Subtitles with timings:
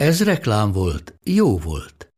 [0.00, 2.12] Ez reklám volt, jó volt.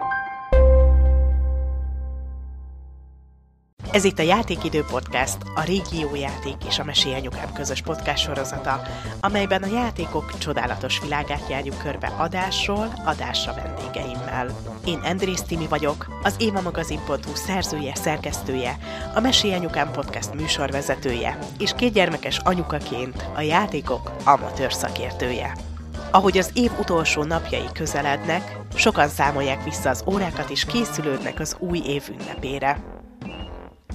[3.93, 8.83] Ez itt a Játékidő Podcast, a Régió Játék és a Mesélyanyukám közös podcast sorozata,
[9.21, 14.57] amelyben a játékok csodálatos világát járjuk körbe adásról, adásra vendégeimmel.
[14.85, 18.79] Én Andrész Timi vagyok, az évamagazin.hu szerzője, szerkesztője,
[19.15, 25.72] a Mesélyanyukám podcast műsorvezetője, és kétgyermekes anyukaként a játékok amatőr szakértője.
[26.15, 31.79] Ahogy az év utolsó napjai közelednek, sokan számolják vissza az órákat és készülődnek az új
[31.79, 32.83] év ünnepére.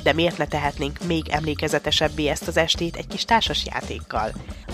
[0.03, 4.31] De miért ne tehetnénk még emlékezetesebbé ezt az estét egy kis társas játékkal?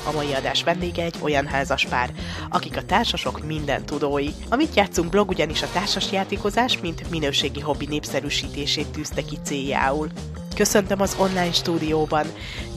[0.07, 2.09] A mai adás vendége egy olyan házaspár,
[2.49, 4.29] akik a társasok minden tudói.
[4.49, 10.09] Amit játszunk blog ugyanis a társas játékozás, mint minőségi hobbi népszerűsítését tűzte ki céljául.
[10.55, 12.25] Köszöntöm az online stúdióban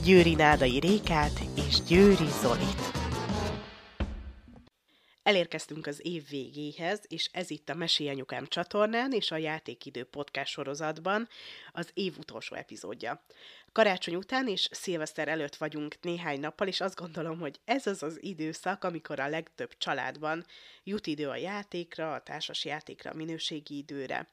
[0.03, 2.96] Győri Nádai Rékát és Győri Zolit.
[5.27, 11.27] Elérkeztünk az év végéhez, és ez itt a Mesélyanyukám csatornán és a Játékidő podcast sorozatban
[11.71, 13.23] az év utolsó epizódja.
[13.77, 18.23] Karácsony után és szilveszter előtt vagyunk néhány nappal, és azt gondolom, hogy ez az az
[18.23, 20.45] időszak, amikor a legtöbb családban
[20.83, 24.27] jut idő a játékra, a társas játékra, a minőségi időre.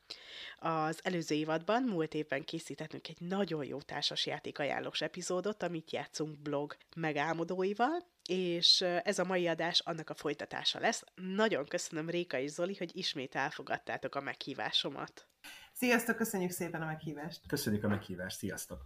[0.59, 6.39] Az előző évadban, múlt évben készítettünk egy nagyon jó társas játék ajánlós epizódot, amit játszunk
[6.39, 11.05] blog megálmodóival, és ez a mai adás annak a folytatása lesz.
[11.15, 15.29] Nagyon köszönöm Réka és Zoli, hogy ismét elfogadtátok a meghívásomat.
[15.73, 17.41] Sziasztok, köszönjük szépen a meghívást!
[17.47, 18.81] Köszönjük a meghívást, sziasztok!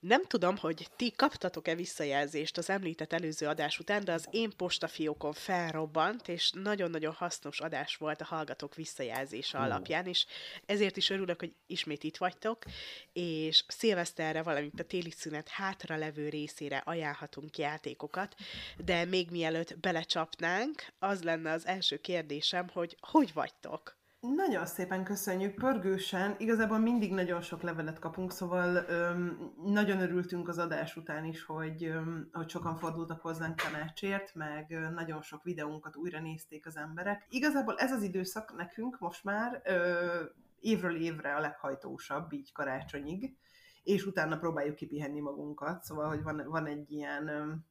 [0.00, 5.32] Nem tudom, hogy ti kaptatok-e visszajelzést az említett előző adás után, de az én postafiókon
[5.32, 10.26] felrobbant, és nagyon-nagyon hasznos adás volt a hallgatók visszajelzése alapján, és
[10.66, 12.64] ezért is örülök, hogy ismét itt vagytok,
[13.12, 18.34] és szilveszterre, valamint a téli szünet hátra levő részére ajánlhatunk játékokat,
[18.76, 23.99] de még mielőtt belecsapnánk, az lenne az első kérdésem, hogy hogy vagytok?
[24.20, 26.34] Nagyon szépen köszönjük, pörgősen.
[26.38, 31.84] Igazából mindig nagyon sok levelet kapunk, szóval öm, nagyon örültünk az adás után is, hogy,
[31.84, 37.26] öm, hogy sokan fordultak hozzánk tanácsért, meg ö, nagyon sok videónkat újra nézték az emberek.
[37.30, 40.22] Igazából ez az időszak nekünk most már ö,
[40.60, 43.36] évről évre a leghajtósabb, így karácsonyig,
[43.82, 47.64] és utána próbáljuk kipihenni magunkat, szóval, hogy van, van egy ilyen, öm,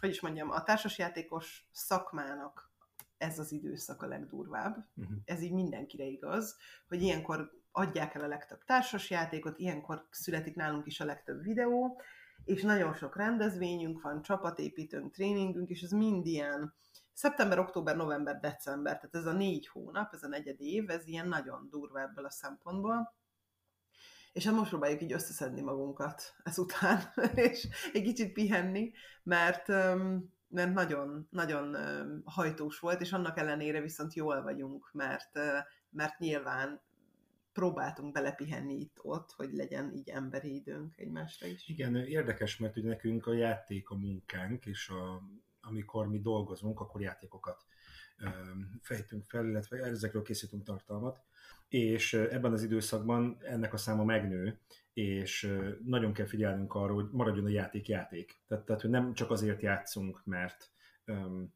[0.00, 2.72] hogy is mondjam, a társasjátékos szakmának
[3.24, 4.88] ez az időszak a legdurvább.
[4.94, 5.16] Uh-huh.
[5.24, 6.56] Ez így mindenkire igaz,
[6.88, 12.00] hogy ilyenkor adják el a legtöbb társasjátékot, ilyenkor születik nálunk is a legtöbb videó,
[12.44, 16.74] és nagyon sok rendezvényünk van, csapatépítőnk, tréningünk, és ez mind ilyen
[17.12, 21.28] szeptember, október, november, december, tehát ez a négy hónap, ez a negyed év, ez ilyen
[21.28, 23.14] nagyon durva ebből a szempontból.
[24.32, 28.92] És hát most próbáljuk így összeszedni magunkat ezután, és egy kicsit pihenni,
[29.22, 31.76] mert um, mert nagyon, nagyon
[32.24, 35.38] hajtós volt, és annak ellenére viszont jól vagyunk, mert,
[35.90, 36.80] mert nyilván
[37.52, 41.68] próbáltunk belepihenni itt-ott, hogy legyen így emberi időnk egymásra is.
[41.68, 45.22] Igen, érdekes, mert ugye nekünk a játék a munkánk, és a,
[45.60, 47.64] amikor mi dolgozunk, akkor játékokat
[48.80, 51.20] fejtünk fel, illetve ezekről készítünk tartalmat,
[51.68, 54.58] és ebben az időszakban ennek a száma megnő,
[54.94, 58.40] és nagyon kell figyelnünk arra, hogy maradjon a játék játék.
[58.48, 60.70] Tehát, tehát hogy nem csak azért játszunk, mert
[61.06, 61.54] um,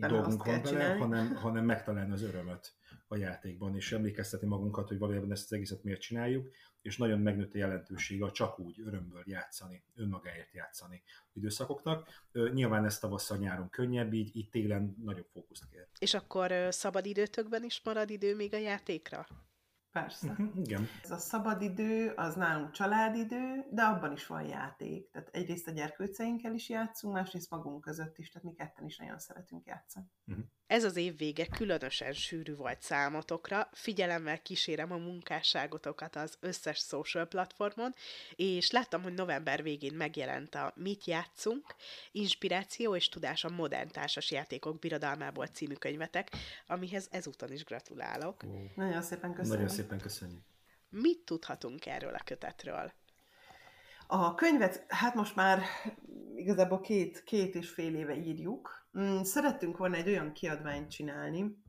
[0.00, 2.74] dolgunk van vele, hanem, hanem megtalálni az örömöt
[3.08, 6.50] a játékban, és emlékeztetni magunkat, hogy valójában ezt az egészet miért csináljuk,
[6.82, 12.08] és nagyon megnőtt a jelentősége a csak úgy örömből játszani, önmagáért játszani időszakoknak.
[12.52, 15.86] Nyilván ez tavasszal nyáron könnyebb, így, így télen nagyobb fókuszt kér.
[15.98, 19.26] És akkor szabad időtökben is marad idő még a játékra?
[19.92, 20.30] Persze.
[20.30, 20.86] Uh-huh, igen.
[21.02, 25.10] Ez a szabadidő, az nálunk családidő, de abban is van játék.
[25.10, 29.18] Tehát egyrészt a gyerkőceinkkel is játszunk, másrészt magunk között is, tehát mi ketten is nagyon
[29.18, 30.06] szeretünk játszani.
[30.26, 30.44] Uh-huh.
[30.70, 33.68] Ez az év vége különösen sűrű volt számotokra.
[33.72, 37.94] Figyelemmel kísérem a munkásságotokat az összes social platformon,
[38.36, 41.74] és láttam, hogy november végén megjelent a Mit játszunk,
[42.12, 46.30] Inspiráció és tudás a modern társas játékok birodalmából című könyvetek,
[46.66, 48.42] amihez ezúton is gratulálok.
[48.42, 48.50] Oh.
[48.74, 49.56] Nagyon szépen köszönöm.
[49.56, 50.40] Nagyon szépen köszönjük.
[50.88, 52.92] Mit tudhatunk erről a kötetről?
[54.06, 55.62] A könyvet, hát most már
[56.36, 58.79] igazából két, két és fél éve írjuk.
[58.98, 61.62] Mm, szerettünk volna egy olyan kiadványt csinálni,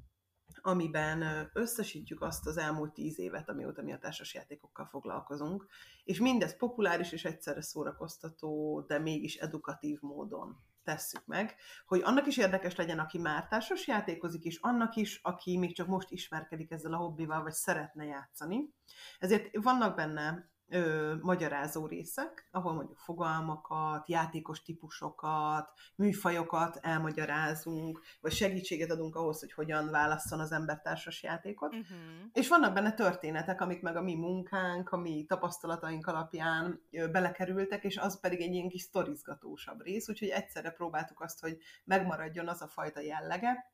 [0.62, 5.68] amiben összesítjük azt az elmúlt tíz évet, amióta mi a társasjátékokkal foglalkozunk,
[6.04, 12.38] és mindez populáris és egyszerre szórakoztató, de mégis edukatív módon tesszük meg, hogy annak is
[12.38, 16.94] érdekes legyen, aki már társas játékozik, és annak is, aki még csak most ismerkedik ezzel
[16.94, 18.74] a hobbival, vagy szeretne játszani.
[19.20, 28.92] Ezért vannak benne ö, magyarázó részek, ahol mondjuk fogalmakat, játékos típusokat, műfajokat elmagyarázunk, vagy segítséget
[28.92, 31.74] adunk ahhoz, hogy hogyan válasszon az ember társas játékot.
[31.74, 31.98] Uh-huh.
[32.34, 37.84] És vannak benne történetek, amik meg a mi munkánk, a mi tapasztalataink alapján ö, belekerültek,
[37.84, 42.62] és az pedig egy ilyen kis sztorizgatósabb rész, úgyhogy egyszerre próbáltuk azt, hogy megmaradjon az
[42.62, 43.72] a fajta jellege,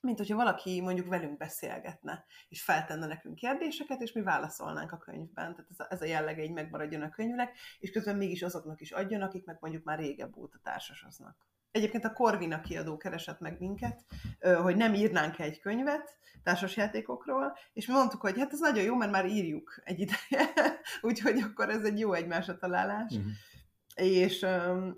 [0.00, 5.54] mint hogyha valaki mondjuk velünk beszélgetne, és feltenne nekünk kérdéseket, és mi válaszolnánk a könyvben.
[5.54, 8.92] Tehát ez a, ez a jellege így megmaradjon a könyvnek, és közben mégis azoknak is
[8.92, 11.36] adjon, akik meg mondjuk már régebb óta társasoznak.
[11.70, 14.04] Egyébként a Corvina kiadó keresett meg minket,
[14.62, 19.10] hogy nem írnánk egy könyvet társasjátékokról, és mi mondtuk, hogy hát ez nagyon jó, mert
[19.10, 20.52] már írjuk egy ideje,
[21.02, 23.12] úgyhogy akkor ez egy jó egymásra találás.
[23.12, 23.30] Uh-huh
[23.96, 24.46] és,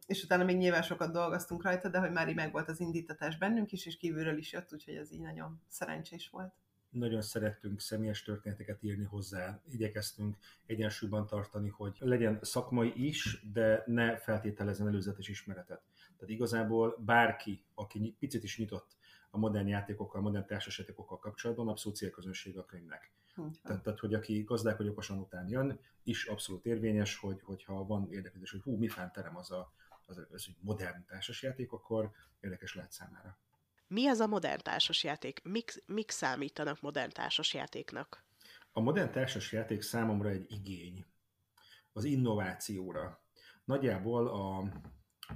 [0.06, 3.38] és utána még nyilván sokat dolgoztunk rajta, de hogy már így meg volt az indítatás
[3.38, 6.52] bennünk is, és kívülről is jött, úgyhogy ez így nagyon szerencsés volt.
[6.90, 10.36] Nagyon szerettünk személyes történeteket írni hozzá, igyekeztünk
[10.66, 15.82] egyensúlyban tartani, hogy legyen szakmai is, de ne feltételezzen előzetes ismeretet.
[16.16, 18.96] Tehát igazából bárki, aki picit is nyitott
[19.30, 23.12] a modern játékokkal, modern társasjátékokkal kapcsolatban, abszolút célközönség a könyvnek.
[23.62, 28.08] Tehát, tehát, hogy aki gazdák vagy okosan után jön, is abszolút érvényes, hogy, hogyha van
[28.10, 29.72] érdeklődés, hogy hú, mi terem az a
[30.08, 32.10] az, az, az modern társasjáték, akkor
[32.40, 33.38] érdekes lehet számára.
[33.86, 35.40] Mi az a modern társasjáték?
[35.44, 38.25] Mik, mik számítanak modern társasjátéknak?
[38.72, 41.06] A modern társasjáték számomra egy igény
[41.92, 43.22] az innovációra.
[43.64, 44.72] Nagyjából a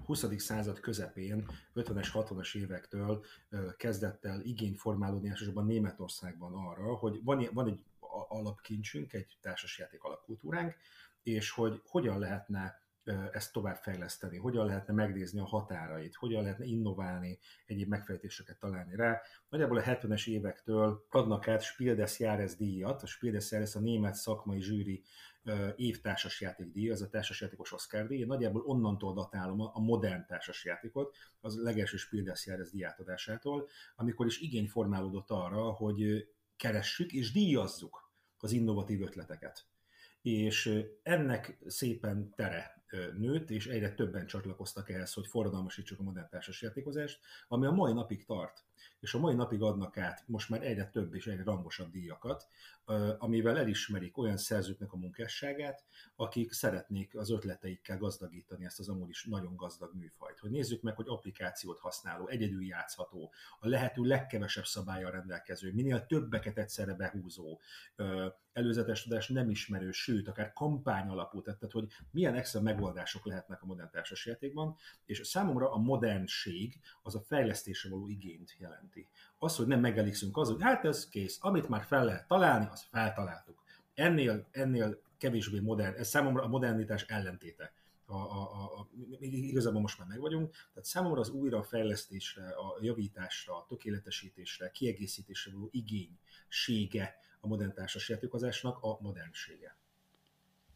[0.05, 0.41] 20.
[0.41, 3.25] század közepén, 50-es, 60-as évektől
[3.77, 7.81] kezdett el igény formálódni elsősorban Németországban arra, hogy van, van egy
[8.29, 10.77] alapkincsünk, egy társasjáték alapkultúránk,
[11.23, 12.81] és hogy hogyan lehetne
[13.33, 19.21] ezt továbbfejleszteni, hogyan lehetne megnézni a határait, hogyan lehetne innoválni, egyéb megfejtéseket találni rá.
[19.49, 23.81] Nagyjából a 70-es évektől adnak át Spiel des Jahres díjat, a Spiel des Jahres a
[23.81, 25.03] német szakmai zsűri
[25.77, 28.25] év társasjáték az a társasjátékos Oscar díj.
[28.25, 34.69] Nagyjából onnantól datálom a modern társasjátékot, az legelső Spiel des Jahres díjátadásától, amikor is igény
[34.69, 39.67] formálódott arra, hogy keressük és díjazzuk az innovatív ötleteket.
[40.23, 42.85] És ennek szépen tere
[43.17, 48.25] nőtt, és egyre többen csatlakoztak ehhez, hogy forradalmasítsuk a modern társasjátékozást, ami a mai napig
[48.25, 48.65] tart.
[49.01, 52.49] És a mai napig adnak át most már egyre több és egyre rangosabb díjakat,
[53.19, 55.85] amivel elismerik olyan szerzőknek a munkásságát,
[56.17, 60.39] akik szeretnék az ötleteikkel gazdagítani ezt az amúgy is nagyon gazdag műfajt.
[60.39, 66.59] Hogy nézzük meg, hogy applikációt használó, egyedül játszható, a lehető legkevesebb szabálya rendelkező, minél többeket
[66.59, 67.61] egyszerre behúzó,
[68.53, 73.67] előzetes tudás nem ismerő, sőt, akár kampány alapú, tehát hogy milyen extra megoldások lehetnek a
[73.67, 79.09] modern társasjátékban, és számomra a modernség az a fejlesztésre való igényt jelenti.
[79.38, 82.87] Az, hogy nem megelégszünk az, hogy hát ez kész, amit már fel lehet találni, azt
[82.91, 83.62] feltaláltuk.
[83.94, 87.73] Ennél, ennél kevésbé modern, ez számomra a modernitás ellentéte.
[88.06, 88.88] A, a, a, a,
[89.20, 95.69] igazából most már meg vagyunk, tehát számomra az újrafejlesztésre, a javításra, a tökéletesítésre, kiegészítésre való
[95.73, 99.77] igénysége a modern társasjátékozásnak a modernsége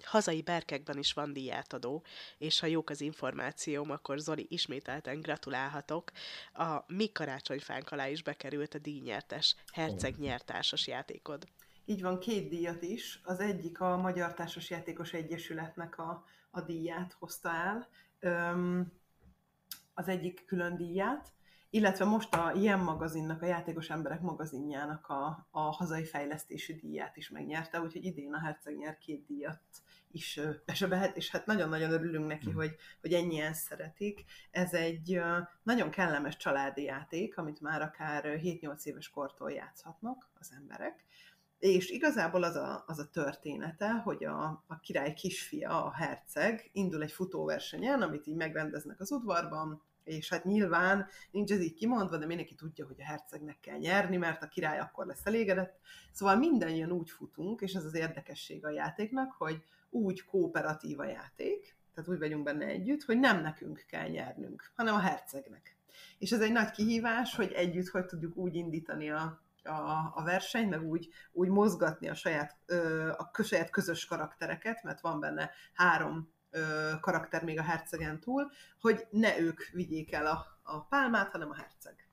[0.02, 2.04] hazai berkekben is van díjátadó,
[2.38, 6.10] és ha jók az információm, akkor Zoli ismételten gratulálhatok.
[6.52, 11.46] A mi karácsonyfánk alá is bekerült a díjnyertes Herceg nyertársas játékod.
[11.84, 13.20] Így van, két díjat is.
[13.24, 17.88] Az egyik a Magyar Társas Játékos Egyesületnek a, a díját hozta el,
[18.20, 18.92] Öm,
[19.94, 21.32] az egyik külön díját,
[21.70, 27.30] illetve most a ilyen magazinnak, a Játékos Emberek magazinjának a, a hazai fejlesztési díját is
[27.30, 29.60] megnyerte, úgyhogy idén a Herceg nyer két díjat
[30.16, 32.54] is besebelhet, és hát nagyon-nagyon örülünk neki, mm.
[32.54, 34.24] hogy, hogy ennyien szeretik.
[34.50, 35.20] Ez egy
[35.62, 41.04] nagyon kellemes családi játék, amit már akár 7-8 éves kortól játszhatnak az emberek,
[41.58, 47.02] és igazából az a, az a története, hogy a, a király kisfia, a herceg indul
[47.02, 52.26] egy futóversenyen, amit így megrendeznek az udvarban, és hát nyilván nincs ez így kimondva, de
[52.26, 55.78] mindenki tudja, hogy a hercegnek kell nyerni, mert a király akkor lesz elégedett.
[56.12, 61.76] Szóval mindannyian úgy futunk, és ez az érdekesség a játéknak, hogy úgy kooperatív a játék,
[61.94, 65.76] tehát úgy vagyunk benne együtt, hogy nem nekünk kell nyernünk, hanem a hercegnek.
[66.18, 70.70] És ez egy nagy kihívás, hogy együtt hogy tudjuk úgy indítani a, a, a versenyt,
[70.70, 72.56] meg úgy, úgy mozgatni a saját,
[73.16, 76.34] a saját közös karaktereket, mert van benne három
[77.00, 81.54] karakter még a hercegen túl, hogy ne ők vigyék el a, a pálmát, hanem a
[81.54, 82.08] herceg.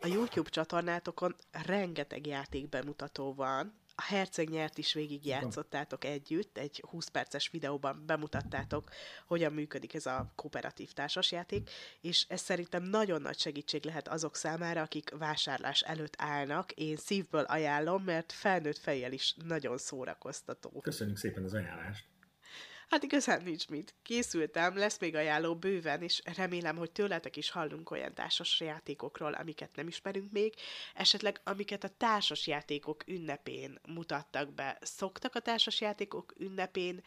[0.00, 1.34] A YouTube csatornátokon
[1.66, 8.02] rengeteg játék bemutató van, a Herceg nyert is végig játszottátok együtt, egy 20 perces videóban
[8.06, 8.90] bemutattátok,
[9.26, 14.82] hogyan működik ez a kooperatív társasjáték, és ez szerintem nagyon nagy segítség lehet azok számára,
[14.82, 16.72] akik vásárlás előtt állnak.
[16.72, 20.80] Én szívből ajánlom, mert felnőtt fejjel is nagyon szórakoztató.
[20.80, 22.13] Köszönjük szépen az ajánlást!
[22.94, 23.94] Hát igazán nincs mit.
[24.02, 29.76] Készültem, lesz még ajánló bőven, és remélem, hogy tőletek is hallunk olyan társas játékokról, amiket
[29.76, 30.54] nem ismerünk még,
[30.94, 34.78] esetleg amiket a társas játékok ünnepén mutattak be.
[34.80, 37.02] Szoktak a társas játékok ünnepén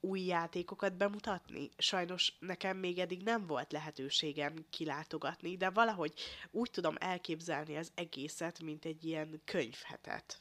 [0.00, 1.70] új játékokat bemutatni.
[1.78, 6.12] Sajnos nekem még eddig nem volt lehetőségem kilátogatni, de valahogy
[6.50, 10.40] úgy tudom elképzelni az egészet, mint egy ilyen könyvhetet.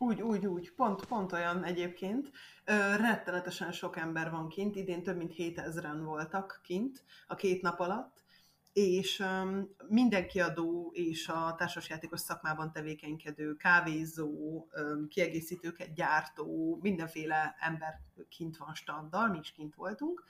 [0.00, 0.72] Úgy, úgy, úgy.
[0.74, 2.30] Pont, pont olyan egyébként.
[2.64, 7.80] Ö, rettenetesen sok ember van kint, idén több mint 7000-en voltak kint a két nap
[7.80, 8.24] alatt,
[8.72, 18.00] és um, minden kiadó és a társasjátékos szakmában tevékenykedő, kávézó, um, kiegészítőket gyártó, mindenféle ember
[18.28, 20.24] kint van standal, mi is kint voltunk,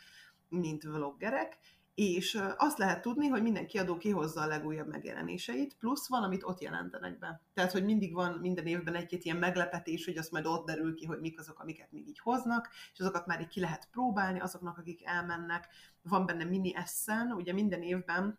[0.48, 1.58] mint vloggerek,
[1.98, 7.18] és azt lehet tudni, hogy minden kiadó kihozza a legújabb megjelenéseit, plusz valamit ott jelentenek
[7.18, 7.40] be.
[7.54, 11.04] Tehát, hogy mindig van minden évben egy-két ilyen meglepetés, hogy azt majd ott derül ki,
[11.04, 14.78] hogy mik azok, amiket még így hoznak, és azokat már így ki lehet próbálni azoknak,
[14.78, 15.68] akik elmennek.
[16.02, 18.38] Van benne mini essen, ugye minden évben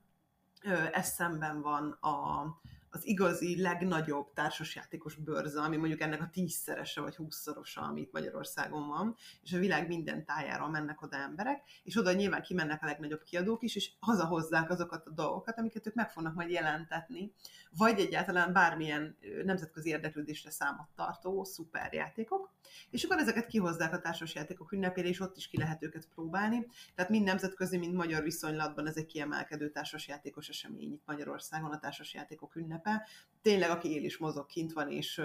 [0.91, 2.45] eszemben van a,
[2.91, 9.15] az igazi legnagyobb társasjátékos bőrze, ami mondjuk ennek a tízszerese vagy húszszorosa, amit Magyarországon van,
[9.43, 13.63] és a világ minden tájára mennek oda emberek, és oda nyilván kimennek a legnagyobb kiadók
[13.63, 17.33] is, és hazahozzák azokat a dolgokat, amiket ők meg fognak majd jelentetni,
[17.77, 22.53] vagy egyáltalán bármilyen nemzetközi érdeklődésre számot tartó szuperjátékok,
[22.89, 26.67] és akkor ezeket kihozzák a társasjátékok ünnepére, és ott is ki lehet őket próbálni.
[26.95, 32.55] Tehát mind nemzetközi, mind magyar viszonylatban ez egy kiemelkedő társasjátékos esemény itt Magyarországon, a társasjátékok
[32.55, 33.07] ünnepe.
[33.41, 35.21] Tényleg, aki él is mozog, kint van, és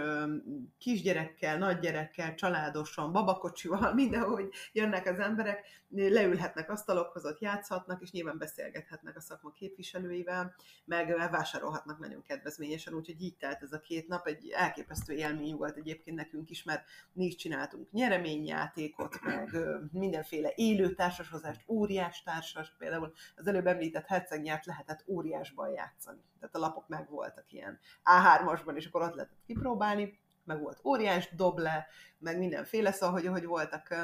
[0.79, 9.17] kisgyerekkel, nagygyerekkel, családosan, babakocsival, mindenhogy jönnek az emberek, leülhetnek asztalokhoz, ott játszhatnak, és nyilván beszélgethetnek
[9.17, 10.55] a szakma képviselőivel,
[10.85, 15.77] meg vásárolhatnak nagyon kedvezményesen, úgyhogy így telt ez a két nap, egy elképesztő élmény volt
[15.77, 19.57] egyébként nekünk is, mert mi is csináltunk nyereményjátékot, meg
[19.93, 26.21] mindenféle élő társashozást, óriás társas, például az előbb említett herceg nyert lehetett óriásban játszani.
[26.47, 31.29] Tehát a lapok meg voltak ilyen A3-asban, és akkor ott lehetett kipróbálni, meg volt óriás
[31.37, 31.87] doble,
[32.19, 33.95] meg mindenféle, szóval, hogy, hogy voltak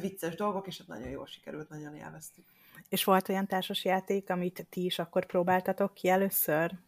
[0.00, 2.44] vicces dolgok, és hát nagyon jól sikerült, nagyon élveztük.
[2.88, 6.78] És volt olyan társas játék, amit ti is akkor próbáltatok ki először?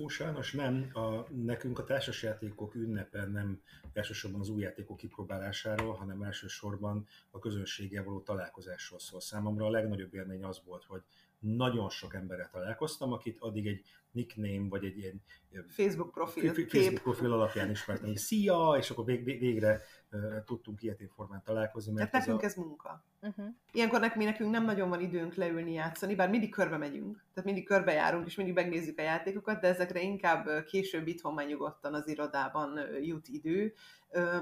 [0.00, 0.90] Ó, sajnos nem.
[0.92, 8.04] A, nekünk a társasjátékok ünnepe nem elsősorban az új játékok kipróbálásáról, hanem elsősorban a közönséggel
[8.04, 9.20] való találkozásról szól.
[9.20, 11.02] Számomra a legnagyobb élmény az volt, hogy
[11.42, 15.22] nagyon sok emberrel találkoztam, akit addig egy nickname, vagy egy ilyen
[15.68, 17.00] Facebook profil, Facebook kép.
[17.00, 19.80] profil alapján ismertem, hogy szia, és akkor vég, végre
[20.10, 21.92] uh, tudtunk ilyet formán találkozni.
[21.92, 22.60] Mert Tehát nekünk ez, a...
[22.60, 23.04] ez munka.
[23.20, 23.46] Uh-huh.
[23.72, 27.66] Ilyenkor nekünk, nekünk nem nagyon van időnk leülni játszani, bár mindig körbe megyünk, tehát mindig
[27.66, 32.08] körbe járunk, és mindig megnézzük a játékokat, de ezekre inkább később itthon már nyugodtan az
[32.08, 33.74] irodában jut idő.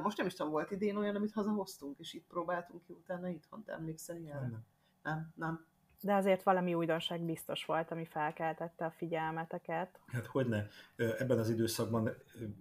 [0.03, 3.65] Most nem is tudom, volt idén olyan, amit hazahoztunk, és itt próbáltunk ki utána itthon,
[3.65, 4.65] te emlékszel Nem,
[5.03, 5.33] nem.
[5.35, 5.69] nem
[6.03, 10.01] de azért valami újdonság biztos volt, ami felkeltette a figyelmeteket.
[10.07, 12.15] Hát hogyne, ebben az időszakban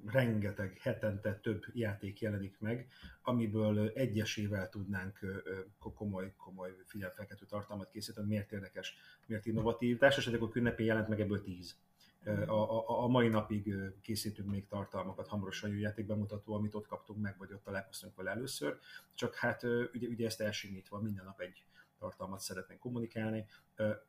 [0.05, 2.87] rengeteg, hetente több játék jelenik meg,
[3.21, 5.19] amiből egyesével tudnánk
[5.93, 9.97] komoly, komoly figyelmfelkeltő tartalmat készíteni, miért érdekes, miért innovatív.
[9.97, 11.77] Társaságok ünnepén jelent meg ebből tíz.
[12.47, 17.35] A, a, a mai napig készítünk még tartalmakat, hamarosan jön játékbemutató, amit ott kaptunk meg,
[17.37, 18.79] vagy ott találkoztunk vele először,
[19.13, 21.63] csak hát ugye, ugye ezt elsimítva minden nap egy
[21.99, 23.45] tartalmat szeretnénk kommunikálni.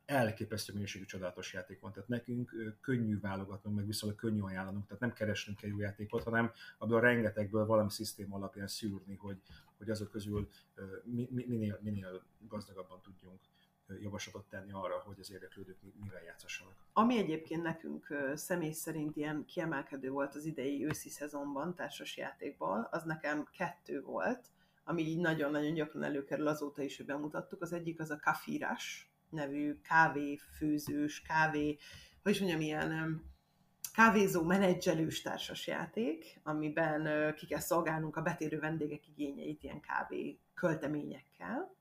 [0.04, 5.12] Elképesztő minőségű csodálatos játék van, tehát nekünk könnyű válogatnunk, meg viszonylag könnyű ajánlanunk, tehát nem
[5.12, 9.42] keresnünk egy jó játékot, hanem abból a rengetegből valami szisztém alapján szűrni, hogy,
[9.78, 10.49] hogy azok közül
[11.28, 13.40] minél, minél gazdagabban tudjunk
[14.00, 16.75] javaslatot tenni arra, hogy az érdeklődők mivel játszassanak.
[16.92, 23.02] Ami egyébként nekünk személy szerint ilyen kiemelkedő volt az idei őszi szezonban társas játékból, az
[23.02, 24.50] nekem kettő volt
[24.84, 27.62] ami így nagyon-nagyon gyakran előkerül azóta is, hogy bemutattuk.
[27.62, 31.78] Az egyik az a kafírás nevű kávéfőzős, kávé,
[32.22, 33.22] hogy is mondjam, ilyen
[33.94, 41.75] kávézó menedzselős társas játék, amiben ki kell szolgálnunk a betérő vendégek igényeit ilyen kávé költeményekkel,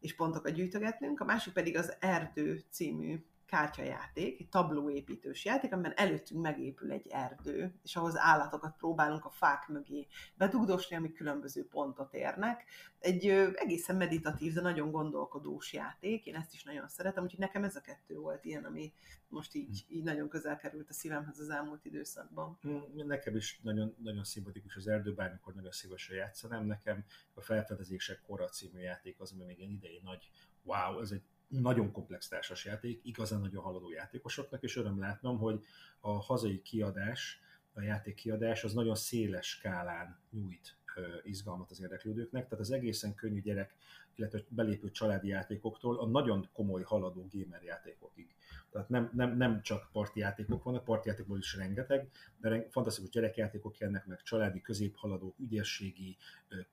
[0.00, 1.20] és pontokat gyűjtögetnünk.
[1.20, 3.24] A másik pedig az Erdő című
[3.54, 9.68] kártyajáték, egy tablóépítős játék, amiben előttünk megépül egy erdő, és ahhoz állatokat próbálunk a fák
[9.68, 10.06] mögé
[10.36, 12.64] bedugdosni, amik különböző pontot érnek.
[12.98, 17.64] Egy ö, egészen meditatív, de nagyon gondolkodós játék, én ezt is nagyon szeretem, úgyhogy nekem
[17.64, 18.92] ez a kettő volt ilyen, ami
[19.28, 22.58] most így, így nagyon közel került a szívemhez az elmúlt időszakban.
[22.68, 26.64] Mm, nekem is nagyon, nagyon szimpatikus az erdő, bármikor nagyon szívesen játszanám.
[26.64, 30.30] Nekem a Felfedezések Kora című játék az, ami még egy idei nagy
[30.62, 31.22] wow, ez egy
[31.60, 35.64] nagyon komplex társasjáték, igazán nagyon haladó játékosoknak, és öröm látnom, hogy
[36.00, 37.40] a hazai kiadás,
[37.72, 40.76] a játék kiadás az nagyon széles skálán nyújt
[41.22, 43.74] izgalmat az érdeklődőknek, tehát az egészen könnyű gyerek,
[44.14, 48.34] illetve belépő családi játékoktól a nagyon komoly haladó gamer játékokig.
[48.70, 53.78] Tehát nem, nem, nem csak parti játékok vannak, parti játékból is rengeteg, de fantasztikus gyerekjátékok
[53.78, 56.16] jönnek meg, családi, középhaladó, ügyességi,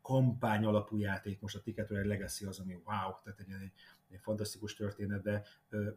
[0.02, 3.72] kampány alapú játék, most a Ticket Legacy az, ami wow, tehát egy, egy,
[4.12, 5.44] egy fantasztikus történet, de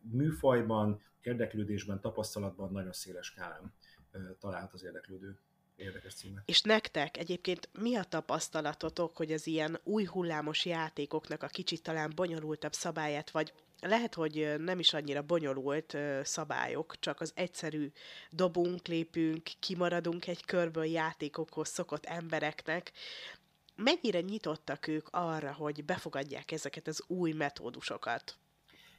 [0.02, 3.74] műfajban, érdeklődésben, tapasztalatban nagyon széles skálán
[4.38, 5.38] talált az érdeklődő
[5.76, 6.42] érdekes címek.
[6.46, 12.12] És nektek egyébként mi a tapasztalatotok, hogy az ilyen új hullámos játékoknak a kicsit talán
[12.14, 17.92] bonyolultabb szabályát, vagy lehet, hogy nem is annyira bonyolult szabályok, csak az egyszerű
[18.30, 22.92] dobunk, lépünk, kimaradunk egy körből játékokhoz szokott embereknek,
[23.76, 28.36] mennyire nyitottak ők arra, hogy befogadják ezeket az új metódusokat?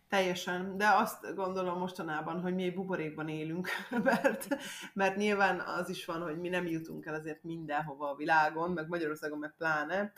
[0.10, 3.70] Teljesen, de azt gondolom mostanában, hogy mi buborékban élünk,
[4.03, 4.48] mert,
[4.94, 8.88] mert nyilván az is van, hogy mi nem jutunk el azért mindenhova a világon, meg
[8.88, 10.12] Magyarországon meg pláne.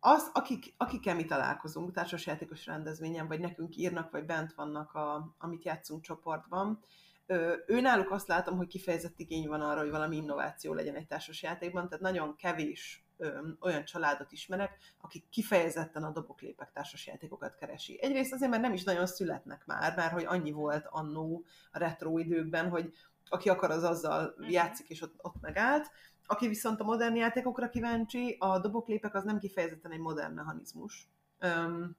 [0.00, 5.64] Az, akik, akikkel mi találkozunk társasjátékos rendezvényen, vagy nekünk írnak, vagy bent vannak, a, amit
[5.64, 6.80] játszunk csoportban,
[7.66, 11.88] ő náluk azt látom, hogy kifejezett igény van arra, hogy valami innováció legyen egy társasjátékban,
[11.88, 13.08] tehát nagyon kevés
[13.60, 17.98] olyan családot ismerek, akik kifejezetten a doboklépek társasjátékokat keresi.
[18.02, 22.18] Egyrészt azért, mert nem is nagyon születnek már, mert hogy annyi volt annó a retro
[22.18, 22.92] időkben, hogy
[23.28, 24.50] aki akar, az azzal mhm.
[24.50, 25.90] játszik, és ott, ott megállt.
[26.26, 31.08] Aki viszont a modern játékokra kíváncsi, a doboklépek az nem kifejezetten egy modern mechanizmus.
[31.38, 31.96] Öm,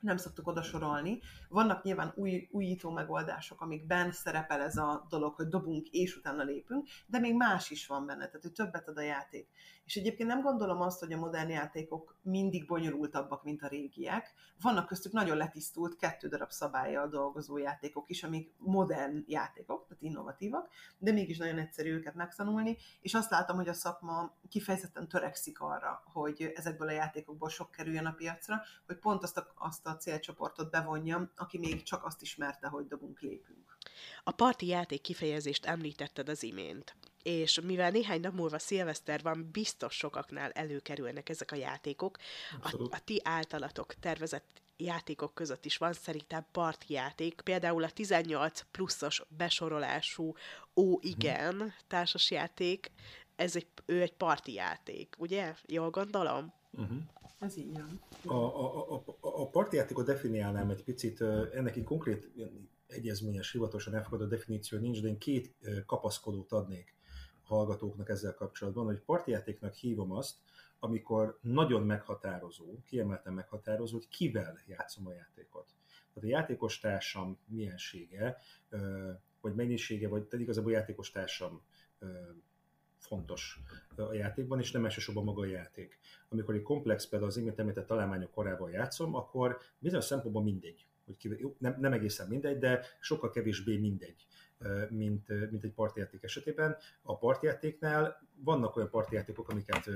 [0.00, 1.20] nem szoktuk oda sorolni.
[1.48, 6.88] Vannak nyilván új, újító megoldások, amikben szerepel ez a dolog, hogy dobunk és utána lépünk,
[7.06, 9.48] de még más is van benne, tehát hogy többet ad a játék.
[9.84, 14.32] És egyébként nem gondolom azt, hogy a modern játékok mindig bonyolultabbak, mint a régiek.
[14.60, 20.68] Vannak köztük nagyon letisztult, kettő darab szabályjal dolgozó játékok is, amik modern játékok, tehát innovatívak,
[20.98, 26.02] de mégis nagyon egyszerű őket megtanulni, és azt látom, hogy a szakma kifejezetten törekszik arra,
[26.12, 30.70] hogy ezekből a játékokból sok kerüljön a piacra, hogy pont azt a, azt a célcsoportot
[30.70, 33.76] bevonjam, aki még csak azt ismerte, hogy dobunk, lépünk.
[34.24, 39.94] A parti játék kifejezést említetted az imént, és mivel néhány nap múlva szilveszter van, biztos
[39.94, 42.16] sokaknál előkerülnek ezek a játékok.
[42.62, 48.60] A, a ti általatok tervezett játékok között is van szerintem parti játék, például a 18
[48.70, 50.34] pluszos besorolású
[50.76, 51.74] Ó igen hmm.
[51.86, 52.90] társasjáték,
[53.36, 55.54] ez egy, ő egy parti játék, ugye?
[55.66, 56.52] Jól gondolom?
[56.70, 56.98] Uh-huh.
[57.38, 58.00] Ez így van.
[58.24, 61.20] A, a, a, a partijátékot definiálnám egy picit,
[61.52, 62.30] ennek egy konkrét
[62.86, 65.54] egyezményes, hivatalosan elfogadott definíció nincs, de én két
[65.86, 66.94] kapaszkodót adnék
[67.42, 70.36] a hallgatóknak ezzel kapcsolatban, hogy partijátéknak hívom azt,
[70.78, 75.74] amikor nagyon meghatározó, kiemelten meghatározó, hogy kivel játszom a játékot.
[76.14, 78.36] Tehát a játékos társam miensége,
[79.40, 81.62] vagy mennyisége, vagy tehát igazából a játékos társam
[82.98, 83.60] fontos
[83.96, 85.98] a játékban, és nem elsősorban maga a játék.
[86.28, 91.16] Amikor egy komplex, például az imént említett találmányok korával játszom, akkor bizonyos szempontból mindegy, hogy
[91.16, 94.26] ki, nem, nem egészen mindegy, de sokkal kevésbé mindegy,
[94.88, 96.76] mint, mint egy partjáték esetében.
[97.02, 99.90] A partjátéknál vannak olyan partjátékok, amiket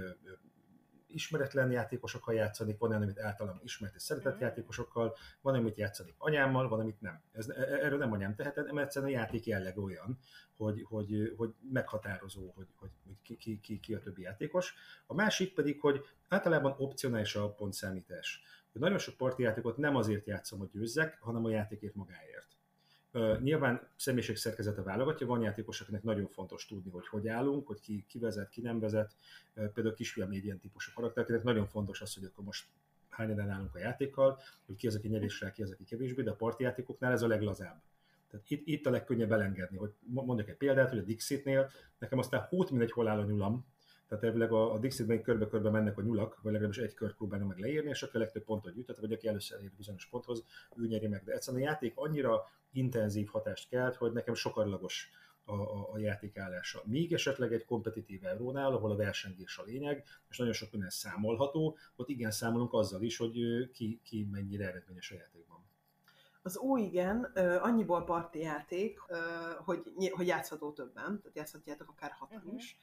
[1.14, 4.40] ismeretlen játékosokkal játszani, van olyan, amit általam ismert és szeretett mm.
[4.40, 7.22] játékosokkal, van, amit játszani anyámmal, van, amit nem.
[7.32, 10.18] Ez, e, e, erről nem anyám tehet, mert egyszerűen a játék jelleg olyan,
[10.56, 14.74] hogy, hogy, hogy meghatározó, hogy, hogy, hogy ki, ki, ki, ki a többi játékos.
[15.06, 18.42] A másik pedig, hogy általában opcionális a pontszámítás.
[18.72, 22.48] Hogy nagyon sok partijátékot nem azért játszom, hogy győzzek, hanem a játékért magáért.
[23.40, 28.48] Nyilván szerkezete válogatja, van játékos, nagyon fontos tudni, hogy hogy állunk, hogy ki, ki vezet,
[28.48, 29.16] ki nem vezet.
[29.54, 32.66] Például kisfiam egy ilyen típusú karakter, akinek nagyon fontos az, hogy akkor most
[33.08, 36.34] hányan állunk a játékkal, hogy ki az, aki nyerésre, ki az, aki kevésbé, de a
[36.34, 37.82] partijátékoknál ez a leglazább.
[38.30, 42.46] Tehát itt, itt a legkönnyebb elengedni, hogy mondjak egy példát, hogy a Dixitnél nekem aztán
[42.48, 43.66] hót mindegy, hol áll a nyulam,
[44.12, 47.58] tehát elvileg a, a Dixitben körbe-körbe mennek a nyulak, vagy legalábbis egy kört próbálnak meg
[47.58, 50.44] leírni, és aki a legtöbb pontot gyűjtött, vagy aki először ér bizonyos ponthoz,
[50.76, 51.24] ő nyeri meg.
[51.24, 55.10] De egyszerűen a játék annyira intenzív hatást kelt, hogy nekem sokarlagos
[55.44, 56.82] a, a, a játékállása.
[56.84, 61.76] Míg esetleg egy kompetitív eurónál, ahol a versengés a lényeg, és nagyon sok minden számolható,
[61.96, 63.38] ott igen számolunk azzal is, hogy
[63.72, 65.64] ki, ki mennyire eredményes a játékban.
[66.42, 67.22] Az ó igen,
[67.60, 68.98] annyiból parti játék,
[69.64, 72.54] hogy, hogy játszható többen, tehát játszhatjátok akár hatan uh-huh.
[72.54, 72.78] is.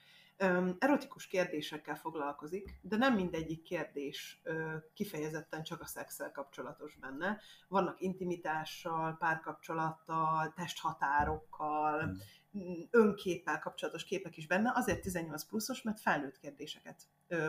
[0.79, 4.41] Erotikus kérdésekkel foglalkozik, de nem mindegyik kérdés
[4.93, 7.39] kifejezetten csak a szexel kapcsolatos benne.
[7.67, 12.17] Vannak intimitással, párkapcsolattal, testhatárokkal, uh-huh
[12.89, 17.01] önképpel kapcsolatos képek is benne, azért 18 pluszos, mert felnőtt kérdéseket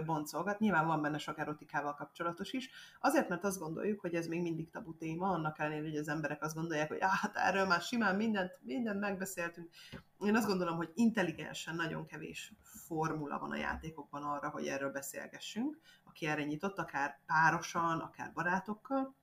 [0.05, 0.59] boncolgat.
[0.59, 2.71] Nyilván van benne sok erotikával kapcsolatos is.
[3.01, 6.43] Azért, mert azt gondoljuk, hogy ez még mindig tabu téma, annak ellenére, hogy az emberek
[6.43, 9.71] azt gondolják, hogy hát erről már simán mindent, mindent megbeszéltünk.
[10.19, 15.79] Én azt gondolom, hogy intelligensen nagyon kevés formula van a játékokban arra, hogy erről beszélgessünk.
[16.05, 19.15] Aki erre nyitott, akár párosan, akár barátokkal,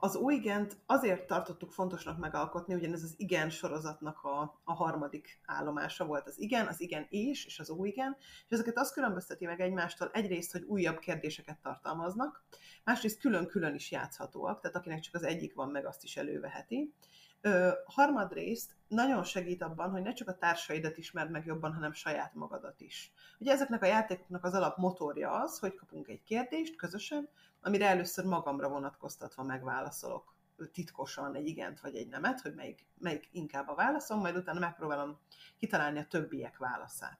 [0.00, 6.26] az Oigent azért tartottuk fontosnak megalkotni, ugyanez az igen sorozatnak a, a harmadik állomása volt
[6.26, 10.52] az igen, az igen és, és az Oigen, és ezeket azt különbözteti meg egymástól egyrészt,
[10.52, 12.44] hogy újabb kérdéseket tartalmaznak,
[12.84, 16.94] másrészt külön-külön is játszhatóak, tehát akinek csak az egyik van meg, azt is előveheti.
[17.40, 22.34] Ö, harmadrészt nagyon segít abban, hogy ne csak a társaidat ismerd meg jobban, hanem saját
[22.34, 23.12] magadat is.
[23.38, 27.28] Ugye ezeknek a játékoknak az alap motorja az, hogy kapunk egy kérdést közösen,
[27.60, 30.34] amire először magamra vonatkoztatva megválaszolok
[30.72, 35.18] titkosan egy igent vagy egy nemet, hogy melyik, melyik inkább a válaszom, majd utána megpróbálom
[35.58, 37.18] kitalálni a többiek válaszát.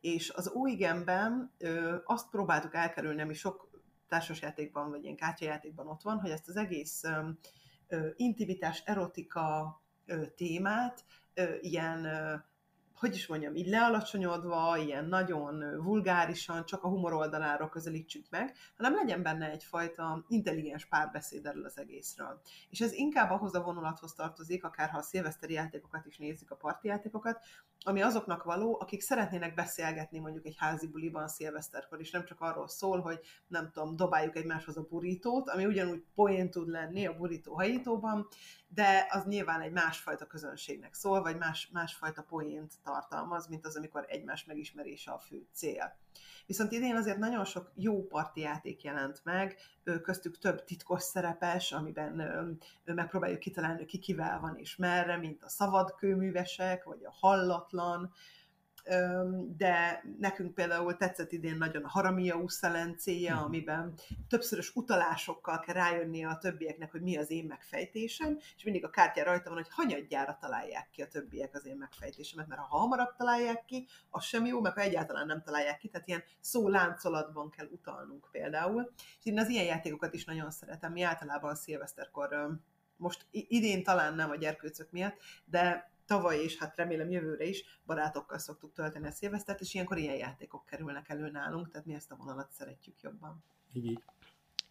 [0.00, 1.52] És az óigenben
[2.04, 3.68] azt próbáltuk elkerülni, ami sok
[4.08, 7.02] társasjátékban vagy ilyen kártyajátékban ott van, hogy ezt az egész
[8.16, 9.80] intimitás, erotika
[10.36, 11.04] témát
[11.60, 12.08] ilyen
[12.98, 18.94] hogy is mondjam, így lealacsonyodva, ilyen nagyon vulgárisan, csak a humor oldaláról közelítsük meg, hanem
[18.94, 22.40] legyen benne egyfajta intelligens párbeszéd erről az egészről.
[22.70, 26.56] És ez inkább ahhoz a vonulathoz tartozik, akár ha a szilveszteri játékokat is nézzük, a
[26.56, 27.44] parti játékokat,
[27.84, 32.68] ami azoknak való, akik szeretnének beszélgetni mondjuk egy házi buliban szilveszterkor, és nem csak arról
[32.68, 37.54] szól, hogy nem tudom, dobáljuk egymáshoz a burítót, ami ugyanúgy poén tud lenni a burító
[37.54, 38.28] hajítóban,
[38.68, 44.04] de az nyilván egy másfajta közönségnek szól, vagy más, másfajta poént tartalmaz, mint az, amikor
[44.08, 45.96] egymás megismerése a fő cél.
[46.46, 49.56] Viszont idén azért nagyon sok jó játék jelent meg,
[50.02, 56.84] köztük több titkos szerepes, amiben megpróbáljuk kitalálni, ki kivel van és merre, mint a szabadkőművesek,
[56.84, 58.12] vagy a hallatlan,
[59.56, 63.42] de nekünk például tetszett idén nagyon a Haramia uszelencéje, mhm.
[63.42, 63.94] amiben
[64.28, 69.24] többszörös utalásokkal kell rájönni a többieknek, hogy mi az én megfejtésem, és mindig a kártya
[69.24, 73.64] rajta van, hogy hanyadjára találják ki a többiek az én megfejtésemet, mert ha hamarabb találják
[73.64, 77.68] ki, az sem jó, meg ha egyáltalán nem találják ki, tehát ilyen szó láncolatban kell
[77.70, 78.92] utalnunk például.
[79.18, 82.58] És én az ilyen játékokat is nagyon szeretem, mi általában szilveszterkor
[82.96, 88.38] most idén talán nem a gyerkőcök miatt, de tavaly és hát remélem jövőre is barátokkal
[88.38, 92.16] szoktuk tölteni a szilvesztert, és ilyenkor ilyen játékok kerülnek elő nálunk, tehát mi ezt a
[92.16, 93.44] vonalat szeretjük jobban.
[93.72, 94.02] Így, így.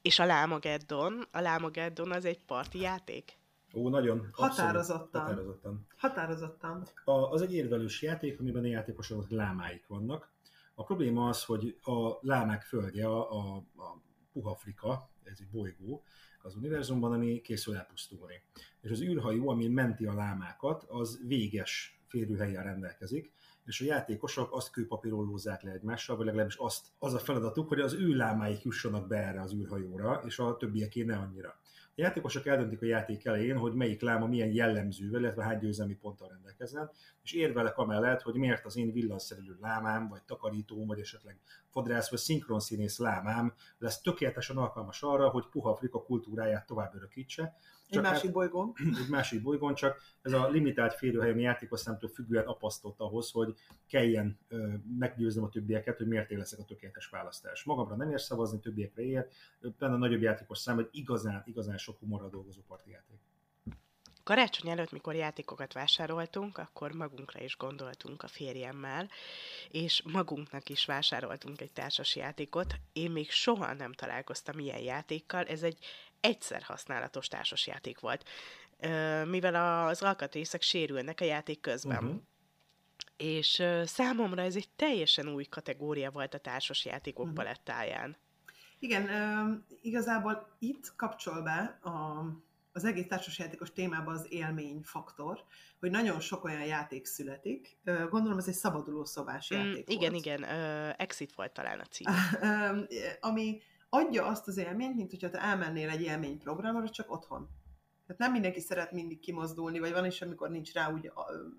[0.02, 3.38] És a Lámageddon, a Lámageddon az egy parti játék?
[3.74, 4.30] Ó, nagyon.
[4.32, 5.22] Határozottan.
[5.22, 5.88] Abszolút, határozottan.
[5.98, 6.88] Határozottan.
[7.04, 10.34] A, az egy érvelős játék, amiben a játékosoknak lámáik vannak.
[10.76, 16.04] A probléma az, hogy a lámák földje, a, a, a Puhafrika, ez egy bolygó,
[16.46, 18.42] az univerzumban, ami készül elpusztulni.
[18.82, 23.34] És az űrhajó, ami menti a lámákat, az véges férőhelyen rendelkezik,
[23.66, 27.94] és a játékosok azt kőpapírollózzák le egymással, vagy legalábbis azt, az a feladatuk, hogy az
[27.94, 31.60] ő lámáik jussanak be erre az űrhajóra, és a többieké ne annyira.
[31.98, 36.28] A játékosok eldöntik a játék elején, hogy melyik láma milyen jellemzővel, illetve hány győzelmi ponttal
[36.28, 36.92] rendelkezzen,
[37.24, 42.20] és érvelek amellett, hogy miért az én villanszerelő lámám, vagy takarítóm, vagy esetleg fodrász, vagy
[42.20, 47.58] szinkronszínész lámám lesz tökéletesen alkalmas arra, hogy puha Afrika kultúráját tovább örökítse,
[47.90, 48.74] csak egy másik hát, bolygón.
[49.04, 53.56] Egy másik bolygón, csak ez a limitált férőhelyi játékos szemtől függően apasztott ahhoz, hogy
[53.88, 57.64] kelljen ö, meggyőznöm a többieket, hogy miért leszek a tökéletes választás.
[57.64, 59.28] Magamra nem ér szavazni, többiekre ér,
[59.78, 63.20] benne a nagyobb játékos szám, hogy igazán, igazán sok humorral dolgozó játék.
[64.26, 69.10] Karácsony előtt, mikor játékokat vásároltunk, akkor magunkra is gondoltunk a férjemmel,
[69.70, 72.76] és magunknak is vásároltunk egy társas játékot.
[72.94, 75.78] Én még soha nem találkoztam ilyen játékkal, ez egy
[76.26, 78.30] egyszer használatos társasjáték volt,
[79.26, 82.04] mivel az alkatrészek sérülnek a játék közben.
[82.04, 82.22] Uh-huh.
[83.18, 87.38] És számomra ez egy teljesen új kategória volt a társasjátékok uh-huh.
[87.38, 88.18] palettáján.
[88.80, 89.08] Igen,
[89.82, 92.26] igazából itt kapcsol be a,
[92.74, 95.44] az egész társasjátékos témában az élményfaktor,
[95.80, 97.78] hogy nagyon sok olyan játék születik.
[98.10, 100.26] Gondolom ez egy szabaduló szobás mm, játék Igen, volt.
[100.26, 102.08] igen, uh, Exit volt talán a cím.
[103.30, 107.50] ami adja azt az élményt, mint hogyha te elmennél egy élményprogramra, csak otthon.
[108.08, 111.12] Tehát nem mindenki szeret mindig kimozdulni, vagy van is, amikor nincs rá úgy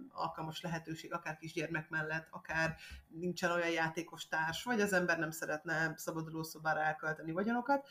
[0.08, 2.76] alkalmas lehetőség, akár kisgyermek mellett, akár
[3.08, 7.88] nincsen olyan játékos társ, vagy az ember nem szeretne szabadulószobára elkölteni vagyonokat,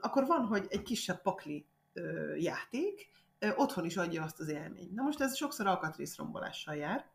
[0.00, 1.66] akkor van, hogy egy kisebb pakli
[2.36, 3.10] játék,
[3.56, 4.94] otthon is adja azt az élményt.
[4.94, 7.10] Na most ez sokszor alkatrészrombolással jár,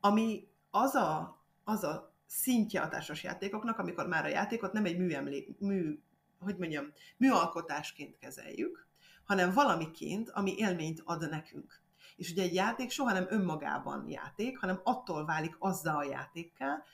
[0.00, 5.56] ami az a, az a szintje a társasjátékoknak, amikor már a játékot nem egy műemlé,
[5.58, 5.98] mű,
[6.40, 8.88] hogy mondjam, műalkotásként kezeljük,
[9.24, 11.80] hanem valamiként, ami élményt ad nekünk.
[12.16, 16.84] És ugye egy játék soha nem önmagában játék, hanem attól válik azzal a játékká,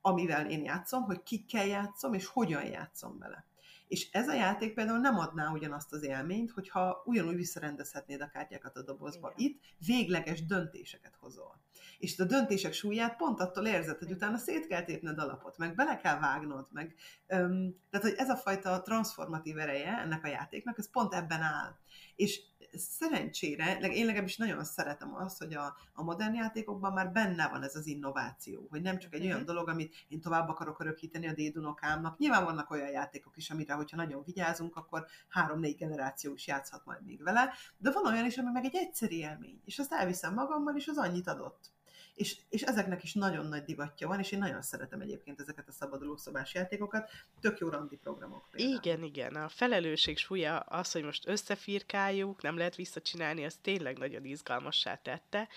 [0.00, 3.46] amivel én játszom, hogy kikkel játszom, és hogyan játszom vele.
[3.88, 8.76] És ez a játék például nem adná ugyanazt az élményt, hogyha ugyanúgy visszarendezhetnéd a kártyákat
[8.76, 9.32] a dobozba.
[9.36, 9.50] Igen.
[9.50, 11.60] Itt végleges döntéseket hozol.
[11.98, 15.96] És a döntések súlyát pont attól érzed, hogy utána szét kell tépned alapot, meg bele
[15.96, 16.94] kell vágnod, meg
[17.28, 21.76] um, tehát, hogy ez a fajta transformatív ereje ennek a játéknak, ez pont ebben áll.
[22.16, 22.40] És
[22.78, 27.74] szerencsére, én legalábbis nagyon szeretem azt, hogy a, a modern játékokban már benne van ez
[27.74, 29.46] az innováció, hogy nem csak egy olyan mhm.
[29.46, 32.18] dolog, amit én tovább akarok örökíteni a dédunokámnak.
[32.18, 37.04] Nyilván vannak olyan játékok is, amire, hogyha nagyon vigyázunk, akkor három-négy generáció is játszhat majd
[37.04, 40.76] még vele, de van olyan is, ami meg egy egyszeri élmény, és azt elviszem magammal,
[40.76, 41.74] és az annyit adott
[42.16, 45.72] és, és ezeknek is nagyon nagy divatja van, és én nagyon szeretem egyébként ezeket a
[45.72, 48.48] szabaduló szobás játékokat, tök jó randi programok.
[48.50, 48.76] Például.
[48.76, 54.24] Igen, igen, a felelősség súlya az, hogy most összefirkáljuk, nem lehet visszacsinálni, az tényleg nagyon
[54.24, 55.48] izgalmassá tette,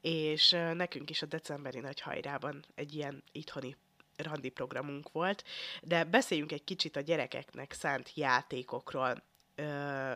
[0.00, 3.76] és nekünk is a decemberi nagy hajrában egy ilyen itthoni
[4.16, 5.44] randi programunk volt,
[5.82, 9.22] de beszéljünk egy kicsit a gyerekeknek szánt játékokról.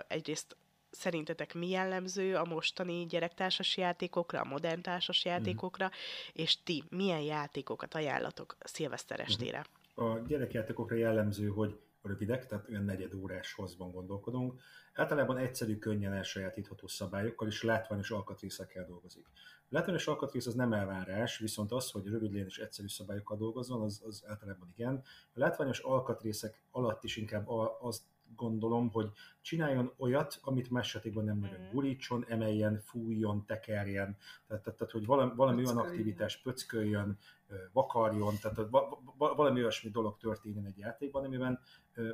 [0.09, 0.57] egyrészt
[0.91, 5.89] szerintetek mi jellemző a mostani gyerektársas játékokra, a modern társas játékokra, mm.
[6.33, 9.27] és ti milyen játékokat ajánlatok szilveszter mhm.
[9.29, 9.65] estére?
[9.95, 14.61] A gyerekjátékokra jellemző, hogy rövidek, tehát olyan negyed órás hozban gondolkodunk.
[14.95, 19.27] Általában egyszerű, könnyen elsajátítható szabályokkal és látványos alkatrészekkel dolgozik.
[19.63, 24.03] A látványos alkatrész az nem elvárás, viszont az, hogy rövid és egyszerű szabályokkal dolgozzon, az,
[24.05, 25.03] az általában igen.
[25.33, 27.49] A látványos alkatrészek alatt is inkább
[27.81, 28.03] azt
[28.37, 29.11] gondolom, hogy
[29.41, 31.71] csináljon olyat, amit más játékban nem nagyon mm.
[31.71, 37.19] gurítson, emeljen, fújjon, tekerjen, tehát, tehát, tehát hogy valami, valami olyan aktivitás pöcköljön,
[37.73, 38.71] vakarjon, tehát
[39.17, 41.61] valami olyasmi dolog történjen egy játékban, amiben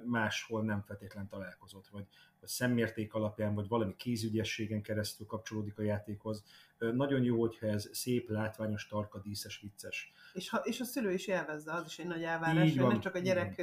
[0.04, 2.06] máshol nem feltétlen találkozott, vagy,
[2.40, 6.44] vagy szemmérték alapján, vagy valami kézügyességen keresztül kapcsolódik a játékhoz.
[6.78, 10.12] Nagyon jó, hogyha ez szép, látványos, tarka, díszes, vicces.
[10.32, 13.14] És, ha, és a szülő is élvezze, az is egy nagy elvárás, hogy nem csak
[13.14, 13.62] a gyerek,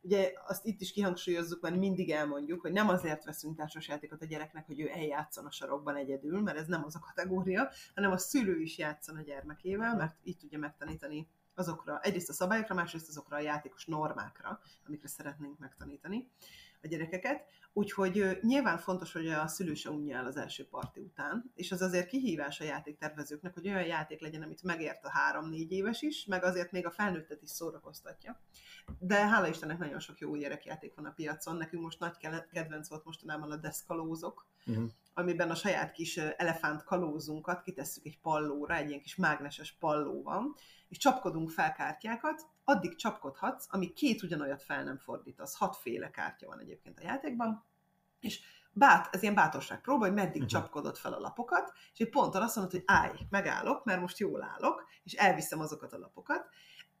[0.00, 4.66] ugye azt itt is kihangsúlyozzuk, mert mindig elmondjuk, hogy nem azért veszünk társasjátékot a gyereknek,
[4.66, 8.60] hogy ő eljátszon a sarokban egyedül, mert ez nem az a kategória, hanem a szülő
[8.60, 10.58] is játszon a gyermekével, mert így tudja
[11.00, 16.28] megtanítani azokra, egyrészt a szabályokra, másrészt azokra a játékos normákra, amikre szeretnénk megtanítani
[16.82, 17.44] a gyerekeket.
[17.72, 21.82] Úgyhogy nyilván fontos, hogy a szülő se unja el az első parti után, és az
[21.82, 26.44] azért kihívás a játéktervezőknek, hogy olyan játék legyen, amit megért a három-négy éves is, meg
[26.44, 28.40] azért még a felnőttet is szórakoztatja.
[28.98, 31.56] De hála Istennek nagyon sok jó gyerekjáték van a piacon.
[31.56, 32.16] Nekünk most nagy
[32.52, 34.90] kedvenc volt mostanában a deszkalózok, uh-huh.
[35.14, 40.54] amiben a saját kis elefánt kalózunkat kitesszük egy pallóra, egy ilyen kis mágneses palló van,
[40.88, 45.56] és csapkodunk fel kártyákat, addig csapkodhatsz, ami két ugyanolyat fel nem fordítasz.
[45.56, 47.64] Hatféle kártya van egyébként a játékban,
[48.20, 48.40] és
[48.72, 50.48] bát, ez ilyen bátorság próba, hogy meddig uh-huh.
[50.48, 54.42] csapkodod fel a lapokat, és egy ponton azt mondod, hogy állj, megállok, mert most jól
[54.42, 56.48] állok, és elviszem azokat a lapokat,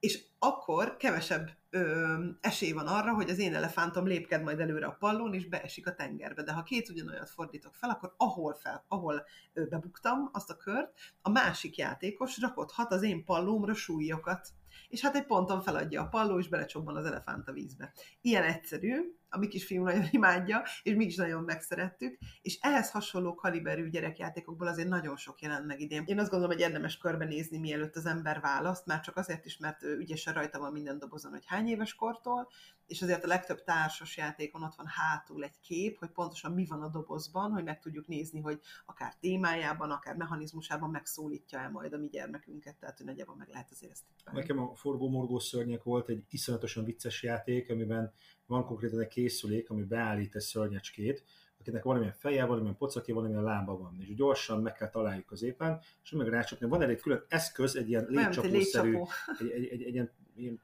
[0.00, 4.96] és akkor kevesebb ö, esély van arra, hogy az én elefántom lépked majd előre a
[4.98, 6.42] pallón, és beesik a tengerbe.
[6.42, 10.92] De ha két ugyanolyat fordítok fel, akkor ahol, fel, ahol ö, bebuktam azt a kört,
[11.22, 14.48] a másik játékos rakodhat az én pallómra súlyokat.
[14.88, 17.92] És hát egy ponton feladja a palló, és belecsobban az elefánt a vízbe.
[18.20, 23.34] Ilyen egyszerű, a mi kisfiú nagyon imádja, és mi is nagyon megszerettük, és ehhez hasonló
[23.34, 26.02] kaliberű gyerekjátékokból azért nagyon sok jelent meg idén.
[26.06, 29.82] Én azt gondolom, hogy érdemes körbenézni, mielőtt az ember választ, már csak azért is, mert
[29.82, 32.48] ügyesen rajta van minden dobozon, hogy hány éves kortól,
[32.90, 36.82] és azért a legtöbb társas játékon ott van hátul egy kép, hogy pontosan mi van
[36.82, 41.98] a dobozban, hogy meg tudjuk nézni, hogy akár témájában, akár mechanizmusában megszólítja el majd a
[41.98, 44.40] mi gyermekünket, tehát nagyjából meg lehet azért ezt tippelni.
[44.40, 48.12] Nekem a forgó-morgó szörnyek volt egy iszonyatosan vicces játék, amiben
[48.46, 51.24] van konkrétan egy készülék, ami beállít egy szörnyecskét,
[51.58, 56.10] akinek valamilyen feje, valamilyen pocakja, valamilyen lába van, és gyorsan meg kell találni középen, és
[56.10, 56.68] meg rácsapni.
[56.68, 58.96] Van egy külön eszköz, egy ilyen légcsapószerű,
[59.38, 60.60] egy, egy, egy, egy, ilyen, ilyen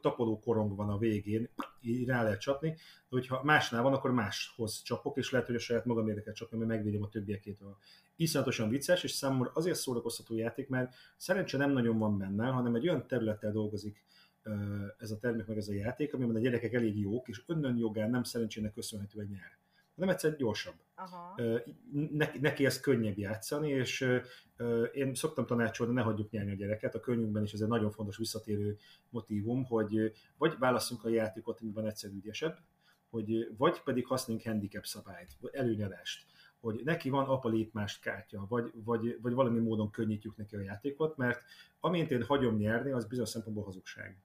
[0.00, 1.48] tapoló korong van a végén,
[1.80, 2.76] így rá lehet csapni, de
[3.08, 6.70] hogyha másnál van, akkor máshoz csapok, és lehet, hogy a saját magam érdeket csapni, mert
[6.70, 7.76] megvédem a többiekétől.
[8.16, 12.88] Iszonyatosan vicces, és számomra azért szórakoztató játék, mert szerencsé nem nagyon van benne, hanem egy
[12.88, 14.04] olyan területtel dolgozik
[14.98, 18.10] ez a termék, meg ez a játék, amiben a gyerekek elég jók, és önnön jogán
[18.10, 19.65] nem szerencsének köszönhetően nyer
[19.96, 20.74] hanem egyszer gyorsabb.
[20.94, 21.40] Aha.
[22.10, 24.08] Neki, neki ez könnyebb játszani, és
[24.92, 26.94] én szoktam tanácsolni, ne hagyjuk nyerni a gyereket.
[26.94, 28.76] A könyvünkben is ez egy nagyon fontos visszatérő
[29.10, 32.58] motivum, hogy vagy válaszunk a játékot, amiben egyszer ügyesebb,
[33.10, 36.26] hogy vagy pedig használjunk handicap szabályt, előnyadást,
[36.60, 41.16] hogy neki van apa lépmást kártya, vagy, vagy, vagy valami módon könnyítjük neki a játékot,
[41.16, 41.42] mert
[41.80, 44.18] amint én hagyom nyerni, az bizonyos szempontból hazugság.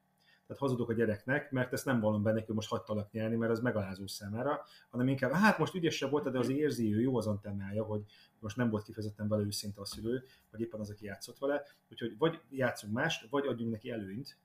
[0.52, 3.60] Tehát hazudok a gyereknek, mert ezt nem vallom benne, hogy most hagytalak nyerni, mert az
[3.60, 7.84] megalázó számára, hanem inkább, hát most ügyesebb volt, de az érzi, ő jó az antennája,
[7.84, 8.02] hogy
[8.40, 12.18] most nem volt kifejezetten vele őszinte a szülő, vagy éppen az, aki játszott vele, úgyhogy
[12.18, 14.38] vagy játszunk mást, vagy adjunk neki előnyt,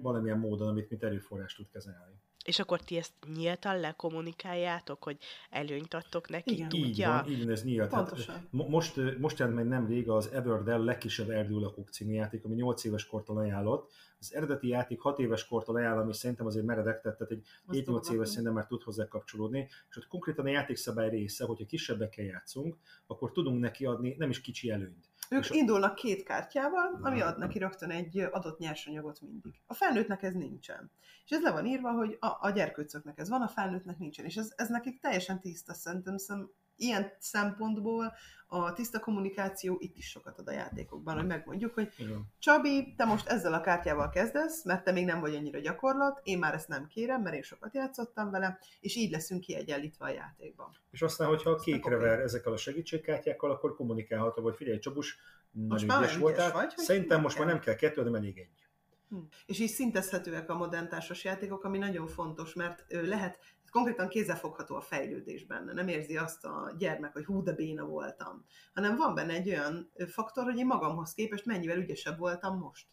[0.00, 2.14] valamilyen módon, amit mint erőforrás tud kezelni.
[2.44, 5.16] És akkor ti ezt nyíltan lekommunikáljátok, hogy
[5.50, 6.68] előnyt adtok neki, Igen.
[6.68, 6.86] tudja?
[6.88, 7.88] Így van, így van, ez nyílt.
[7.88, 8.34] Pontosan.
[8.34, 12.84] Hát, most, most jelent meg nem rég az Everdell legkisebb erdőlakók című játék, ami 8
[12.84, 13.92] éves kortól ajánlott.
[14.18, 18.28] Az eredeti játék 6 éves kortól ajánl, ami szerintem azért meredek, tehát egy 7-8 éves
[18.28, 22.76] szerintem már tud hozzá kapcsolódni, és ott konkrétan a játékszabály része, hogyha kisebbekkel játszunk,
[23.06, 25.11] akkor tudunk neki adni nem is kicsi előnyt.
[25.32, 29.60] Ők És- indulnak két kártyával, ami ad neki rögtön egy adott nyersanyagot mindig.
[29.66, 30.90] A felnőttnek ez nincsen.
[31.24, 34.24] És ez le van írva, hogy a, a gyerkőcöknek ez van, a felnőttnek nincsen.
[34.24, 38.12] És ez, ez nekik teljesen tiszta, szerintem, szem, ilyen szempontból
[38.46, 42.24] a tiszta kommunikáció itt is sokat ad a játékokban, hogy megmondjuk, hogy Igen.
[42.38, 46.38] Csabi, te most ezzel a kártyával kezdesz, mert te még nem vagy annyira gyakorlat, én
[46.38, 50.76] már ezt nem kérem, mert én sokat játszottam vele, és így leszünk kiegyenlítve a játékban.
[50.90, 55.18] És aztán, hogyha a kékre ver ezekkel a segítségkártyákkal, akkor kommunikálható, hogy figyelj, Csabus,
[55.50, 56.52] nagyon már ügyes voltál.
[56.52, 58.66] vagy, Szerintem most már nem kell kettő, hanem elég egy.
[59.08, 59.18] Hm.
[59.46, 63.38] És így szintezhetőek a modern társas játékok, ami nagyon fontos, mert lehet,
[63.72, 65.72] konkrétan kézzelfogható a fejlődés benne.
[65.72, 68.44] Nem érzi azt a gyermek, hogy hú, de béna voltam.
[68.74, 72.86] Hanem van benne egy olyan faktor, hogy én magamhoz képest mennyivel ügyesebb voltam most.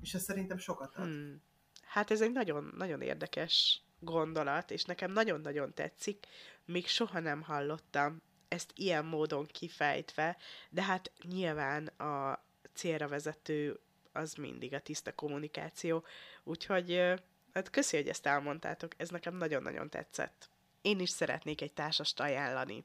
[0.00, 1.04] És ez szerintem sokat ad.
[1.04, 1.42] Hmm.
[1.82, 6.26] Hát ez egy nagyon, nagyon érdekes gondolat, és nekem nagyon-nagyon tetszik.
[6.64, 10.36] Még soha nem hallottam ezt ilyen módon kifejtve,
[10.70, 13.80] de hát nyilván a célra vezető
[14.12, 16.04] az mindig a tiszta kommunikáció.
[16.44, 17.14] Úgyhogy
[17.56, 20.50] hát köszi, hogy ezt elmondtátok, ez nekem nagyon-nagyon tetszett.
[20.82, 22.84] Én is szeretnék egy társast ajánlani.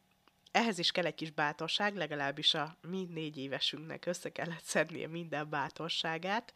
[0.52, 5.50] Ehhez is kell egy kis bátorság, legalábbis a mi négy évesünknek össze kellett szednie minden
[5.50, 6.54] bátorságát.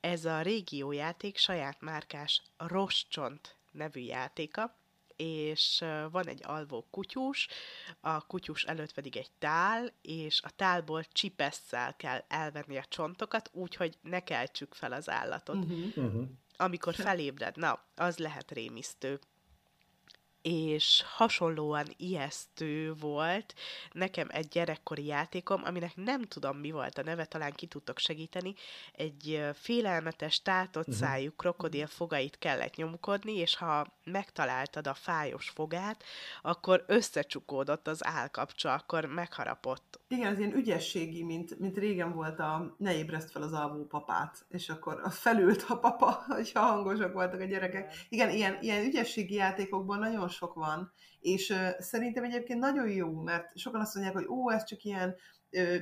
[0.00, 4.76] Ez a régiójáték saját márkás Roscsont nevű játéka,
[5.16, 7.48] és van egy alvó kutyus,
[8.00, 13.98] a kutyus előtt pedig egy tál, és a tálból csipesszel kell elvenni a csontokat, úgyhogy
[14.02, 15.96] ne keltsük fel az állatot Uh-huh.
[15.96, 16.28] Uh-huh.
[16.60, 19.18] Amikor felébred, na, az lehet rémisztő.
[20.50, 23.54] És hasonlóan ijesztő volt
[23.92, 28.54] nekem egy gyerekkori játékom, aminek nem tudom mi volt a neve, talán ki tudtok segíteni.
[28.92, 30.96] Egy félelmetes, tátott Mhm.
[30.96, 36.04] szájú krokodil fogait kellett nyomkodni, és ha megtaláltad a fájos fogát,
[36.42, 40.00] akkor összecsukódott az állkapcsa, akkor megharapott.
[40.08, 44.44] Igen, ez ilyen ügyességi, mint, mint régen volt a ne ébreszt fel az alvó papát,
[44.48, 47.94] és akkor a felült a papa, hogyha hangosak voltak a gyerekek.
[48.08, 53.80] Igen, ilyen, ilyen ügyességi játékokban nagyon sok van, és szerintem egyébként nagyon jó, mert sokan
[53.80, 55.16] azt mondják, hogy ó, ez csak ilyen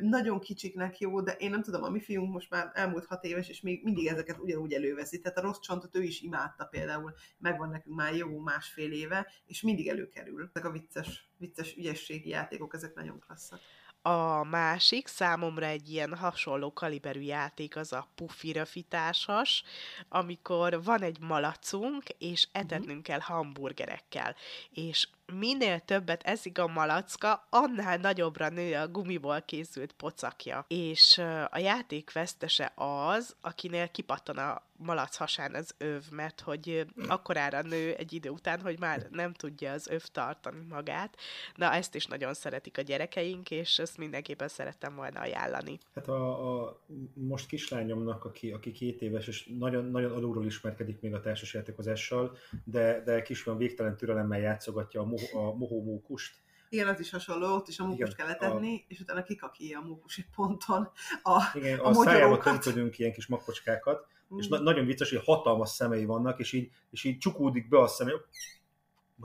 [0.01, 3.49] nagyon kicsiknek jó, de én nem tudom, a mi fiunk most már elmúlt hat éves,
[3.49, 5.21] és még mindig ezeket ugyanúgy előveszi.
[5.21, 9.63] Tehát a rossz csontot ő is imádta például, megvan nekünk már jó másfél éve, és
[9.63, 10.51] mindig előkerül.
[10.55, 13.61] Ezek a vicces, vicces ügyességi játékok, ezek nagyon klasszak.
[14.07, 19.63] A másik számomra egy ilyen hasonló kaliberű játék az a Puffy röfitársas,
[20.09, 24.37] amikor van egy malacunk, és etetnünk kell hamburgerekkel.
[24.71, 30.65] És minél többet eszik a malacka, annál nagyobbra nő a gumiból készült pocakja.
[30.69, 31.19] És
[31.51, 37.95] a játék vesztese az, akinél kipattan a malac hasán az öv, mert hogy akkorára nő
[37.95, 41.17] egy idő után, hogy már nem tudja az öv tartani magát.
[41.55, 45.79] Na, ezt is nagyon szeretik a gyerekeink, és ezt mindenképpen szerettem volna ajánlani.
[45.95, 46.81] Hát a, a,
[47.15, 53.03] most kislányomnak, aki, aki két éves, és nagyon, nagyon alulról ismerkedik még a társasjátékozással, de,
[53.05, 56.35] de kisfiam végtelen türelemmel játszogatja a, mo- a mohó mókust.
[56.69, 59.79] Igen, az is hasonló, ott is a mókus Igen, kell a- etetni, és utána kikakíja
[59.79, 60.89] a mókus egy ponton.
[61.23, 64.07] A, Igen, A a, a szájába tönködünk ilyen kis makkocskákat,
[64.39, 64.51] és Mm.
[64.51, 68.11] na- nagyon vicces, hogy hatalmas szemei vannak, és így, és így csukódik be a szeme,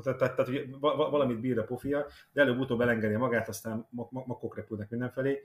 [0.04, 3.88] tehát, tehát, tehát hogy va- va- valamit bír a pofia, de előbb-utóbb elengedi magát, aztán
[3.90, 5.44] mak- mak- makok repülnek mindenfelé.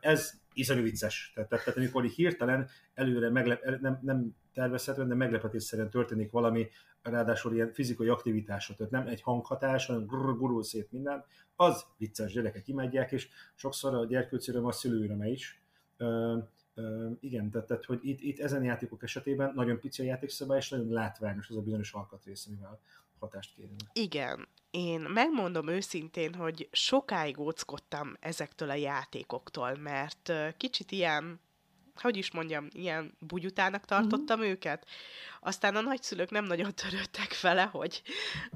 [0.00, 1.32] Ez iszonyú vicces.
[1.34, 6.68] Tehát, tehát, tehát amikor így hirtelen előre meglep, nem, nem tervezhetően, de meglepetésszerűen történik valami,
[7.02, 11.24] ráadásul ilyen fizikai aktivitásra, tehát nem egy hanghatás, hanem grrr, gurul szét minden,
[11.56, 15.62] az vicces, gyerekek imádják, és sokszor a gyerkőcöröm a szülőröme is.
[15.96, 16.38] Ö,
[16.74, 20.68] ö, igen, tehát, tehát hogy itt, itt ezen játékok esetében nagyon pici a játékszabály, és
[20.68, 22.80] nagyon látványos az a bizonyos alkatrész, amivel
[23.18, 23.80] hatást kérünk.
[23.92, 31.40] Igen, én megmondom őszintén, hogy sokáig óckodtam ezektől a játékoktól, mert kicsit ilyen
[32.00, 34.50] hogy is mondjam, ilyen bugyutának tartottam mm-hmm.
[34.50, 34.86] őket.
[35.40, 38.02] Aztán a nagyszülők nem nagyon törődtek vele, hogy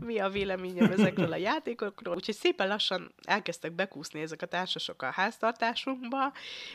[0.00, 5.10] mi a véleményem ezekről a játékokról, úgyhogy szépen lassan elkezdtek bekúszni ezek a társasok a
[5.10, 6.32] háztartásunkba,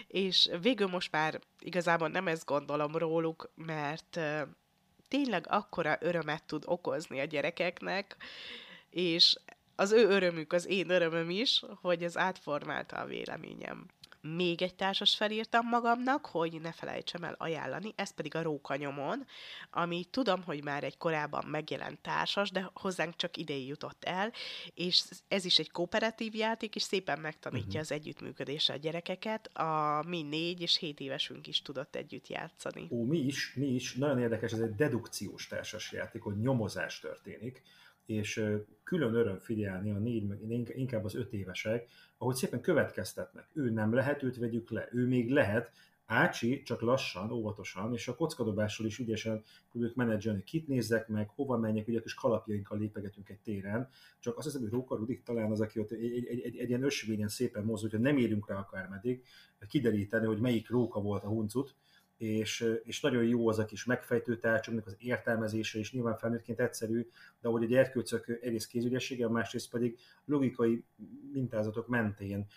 [0.07, 4.20] és végül most már igazából nem ezt gondolom róluk, mert
[5.07, 8.18] tényleg akkora örömet tud okozni a gyerekeknek,
[8.89, 9.38] és
[9.76, 13.86] az ő örömük az én örömöm is, hogy ez átformálta a véleményem.
[14.34, 19.26] Még egy társas felírtam magamnak, hogy ne felejtsem el ajánlani, ez pedig a Rókanyomon,
[19.71, 24.32] ami tudom, hogy már egy korábban megjelent társas, de hozzánk csak idei jutott el,
[24.73, 27.82] és ez is egy kooperatív játék, és szépen megtanítja uh-huh.
[27.82, 29.47] az együttműködésre a gyerekeket.
[29.47, 32.88] A mi négy és hét évesünk is tudott együtt játszani.
[32.89, 33.95] Ó, mi is, mi is.
[33.95, 37.61] Nagyon érdekes, ez egy dedukciós társas játék, hogy nyomozás történik
[38.06, 38.45] és
[38.84, 43.47] külön öröm figyelni a négy, inkább az öt évesek, ahogy szépen következtetnek.
[43.53, 44.88] Ő nem lehet, őt vegyük le.
[44.91, 45.72] Ő még lehet,
[46.08, 51.58] Ácsi csak lassan, óvatosan, és a kockadobásról is ügyesen próbáljuk menedzselni, kit nézzek meg, hova
[51.58, 53.89] menjek, ugye kis kalapjainkkal lépegetünk egy téren,
[54.20, 56.70] csak azt hiszem, hogy Róka Rudik talán az, aki ott egy, egy, egy, egy, egy
[56.70, 59.24] ilyen ösvényen szépen mozdul, hogy nem érünk rá akármeddig,
[59.68, 61.76] kideríteni, hogy melyik róka volt a huncut,
[62.18, 67.09] és, és nagyon jó az a kis megfejtő tárcsamnak az értelmezése, és nyilván felnőttként egyszerű,
[67.41, 70.84] de ahogy egy erkőcök egész kézügyessége, másrészt pedig logikai
[71.32, 72.47] mintázatok mentén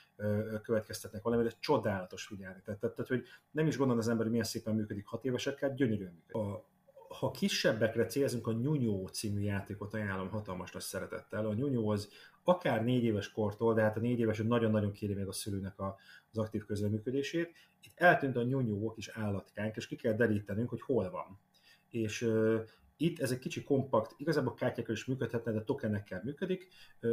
[0.62, 2.60] következtetnek valami, de csodálatos figyelni.
[2.64, 5.74] Tehát, tehát, tehát, hogy nem is gondol az ember, hogy milyen szépen működik hat évesekkel,
[5.74, 6.34] gyönyörűen működik.
[6.34, 6.66] A,
[7.08, 11.46] ha kisebbekre célzunk, a Nyunyó című játékot ajánlom hatalmas nagy szeretettel.
[11.46, 12.08] A Nyunyó az
[12.44, 15.96] akár négy éves kortól, de hát a négy éves nagyon-nagyon kéri meg a szülőnek a,
[16.38, 17.52] az aktív közleműködését.
[17.82, 21.38] Itt eltűnt a nyúnyók és állatkánk, és ki kell derítenünk, hogy hol van.
[21.88, 22.60] És uh,
[23.00, 26.68] itt ez egy kicsi kompakt, igazából kártyákkal is működhetne, de tokenekkel működik.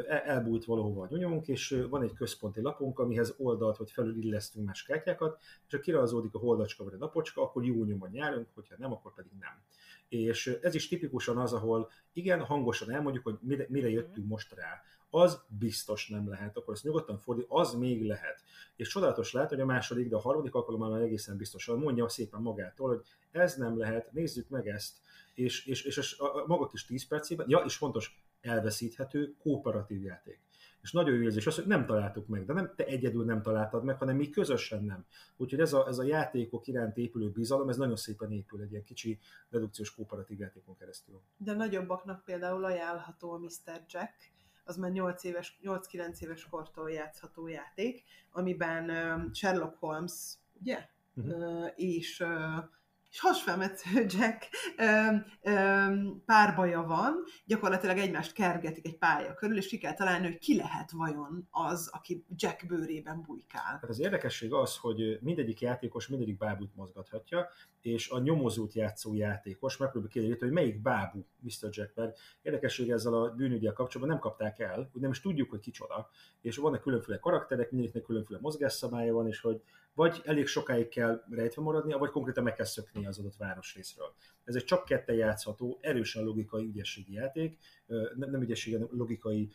[0.07, 4.83] Elbújt valahova a nyúnyónk, és van egy központi lapunk, amihez oldalt vagy felül illesztünk más
[4.83, 9.13] kártyákat, és ha kirajzódik a holdacska vagy a napocska, akkor júniumban nyárunk, hogyha nem, akkor
[9.13, 9.63] pedig nem.
[10.07, 14.81] És ez is tipikusan az, ahol igen, hangosan elmondjuk, hogy mire, mire jöttünk most rá
[15.15, 18.43] az biztos nem lehet, akkor ezt nyugodtan fordít, az még lehet.
[18.75, 22.41] És csodálatos lehet, hogy a második, de a harmadik alkalommal már egészen biztosan mondja szépen
[22.41, 23.01] magától, hogy
[23.31, 24.97] ez nem lehet, nézzük meg ezt,
[25.33, 30.39] és, és, és a, a maga kis 10 percében, ja, és fontos, elveszíthető, kooperatív játék.
[30.81, 33.83] És nagyon jó érzés az, hogy nem találtuk meg, de nem te egyedül nem találtad
[33.83, 35.05] meg, hanem mi közösen nem.
[35.37, 38.83] Úgyhogy ez a, ez a játékok iránt épülő bizalom, ez nagyon szépen épül egy ilyen
[38.83, 41.21] kicsi redukciós kooperatív játékon keresztül.
[41.37, 43.81] De nagyobbaknak például ajánlható a Mr.
[43.87, 44.34] Jack,
[44.65, 48.89] az már 8 éves, 8-9 éves kortól játszható játék, amiben
[49.33, 50.87] Sherlock Holmes, ugye?
[51.15, 51.71] Uh-huh.
[51.75, 52.23] és
[53.15, 55.85] és hasfelmetsző Jack ö, ö,
[56.25, 60.91] párbaja van, gyakorlatilag egymást kergetik egy pálya körül, és ki kell találni, hogy ki lehet
[60.91, 63.79] vajon az, aki Jack bőrében bujkál.
[63.81, 67.47] Hát az érdekesség az, hogy mindegyik játékos mindegyik bábút mozgathatja,
[67.81, 71.69] és a nyomozót játszó játékos megpróbálja kideríteni, hogy melyik bábú Mr.
[71.69, 75.59] Jack, mert érdekesség ezzel a bűnügyel kapcsolatban nem kapták el, úgy nem is tudjuk, hogy
[75.59, 76.09] kicsoda,
[76.41, 79.61] és vannak különféle karakterek, mindegyiknek különféle mozgásszabálya van, és hogy
[79.95, 84.13] vagy elég sokáig kell rejtve maradni, vagy konkrétan meg kell szökni az adott városrészről.
[84.43, 87.57] Ez egy csak ketten játszható, erősen logikai ügyességi játék,
[88.15, 89.51] nem, nem ügyességi, hanem logikai,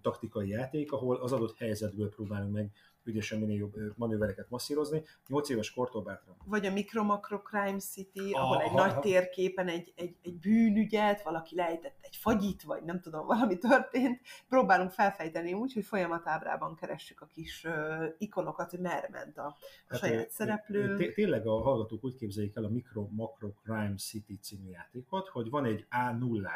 [0.00, 2.72] taktikai játék, ahol az adott helyzetből próbálunk meg
[3.10, 6.36] ügyesen minél jobb manővereket masszírozni, 8 éves kortól bátran.
[6.44, 11.54] Vagy a Micro Macro Crime City, ahol egy nagy térképen egy, egy, egy bűnügyet, valaki
[11.54, 17.26] lejtett egy fagyit, vagy nem tudom, valami történt, próbálunk felfejteni úgy, hogy folyamatábrában keressük a
[17.26, 19.56] kis uh, ikonokat, hogy merre ment a, a
[19.88, 21.12] hát saját szereplő.
[21.14, 25.64] Tényleg a hallgatók úgy képzeljék el a Micro Macro Crime City című játékot, hogy van
[25.64, 26.50] egy a 0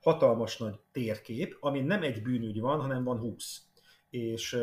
[0.00, 3.62] hatalmas nagy térkép, ami nem egy bűnügy van, hanem van 20
[4.10, 4.58] és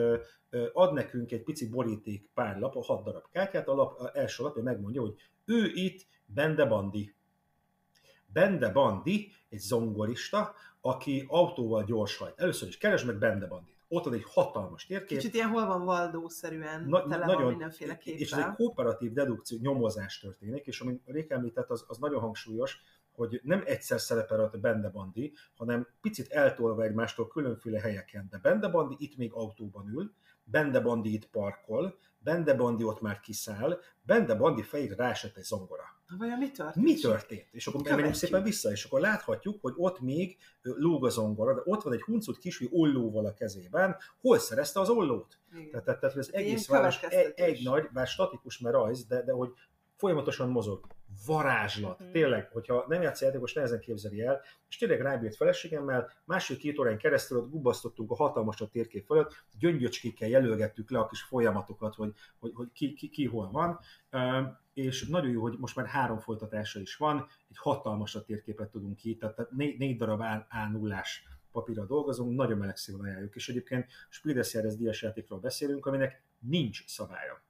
[0.74, 4.44] ad nekünk egy pici boríték pár lap, a hat darab kártyát, a, lap, a első
[4.44, 7.16] lapja megmondja, hogy ő itt Bende Bandi.
[8.26, 12.40] Bende Bandi egy zongorista, aki autóval gyors hajt.
[12.40, 13.76] Először is keres meg Bende Bandit.
[13.88, 15.18] Ott van egy hatalmas térkép.
[15.18, 18.20] Kicsit ilyen hol van Valdó-szerűen, Na, tele nagyon, van mindenféle képpel.
[18.20, 22.82] És ez egy kooperatív dedukció, nyomozás történik, és amit Rék említett, az, az nagyon hangsúlyos,
[23.18, 28.28] hogy nem egyszer szerepel a Bende Bandi, hanem picit eltolva egymástól különféle helyeken.
[28.30, 30.14] De Bende Bandi itt még autóban ül,
[30.44, 35.84] Bende Bandi itt parkol, Bende Bandi ott már kiszáll, Bende Bandi fejére rásett egy zongora.
[36.18, 36.86] Vajon mi történt?
[36.86, 37.48] Mi történt?
[37.52, 41.62] És akkor megyünk szépen vissza, és akkor láthatjuk, hogy ott még lóg a zongora, de
[41.66, 45.40] ott van egy huncut kisű ollóval a kezében, hol szerezte az ollót?
[45.52, 49.32] Tehát, tehát, tehát az egész város egy, egy nagy, bár statikus, mert rajz, de, de
[49.32, 49.50] hogy
[49.96, 50.88] folyamatosan mozog.
[51.26, 52.00] Varázslat.
[52.00, 52.12] Mhm.
[52.12, 57.38] Tényleg, hogyha nem játsz játékos, nehezen képzeli el, és tényleg rábírt feleségemmel, másfél-két órán keresztül
[57.38, 62.52] ott gubasztottunk a hatalmas a térkép fölött, gyöngyöcskékkel jelölgettük le a kis folyamatokat, hogy, hogy,
[62.54, 63.80] hogy ki, ki, ki, hol van,
[64.74, 68.96] és nagyon jó, hogy most már három folytatása is van, egy hatalmas a térképet tudunk
[68.96, 71.08] ki, tehát négy, négy darab A, A0-ás
[71.52, 77.47] papírra dolgozunk, nagyon melegszívon ajánljuk, és egyébként Spieldes díjas játékról beszélünk, aminek nincs szabálya.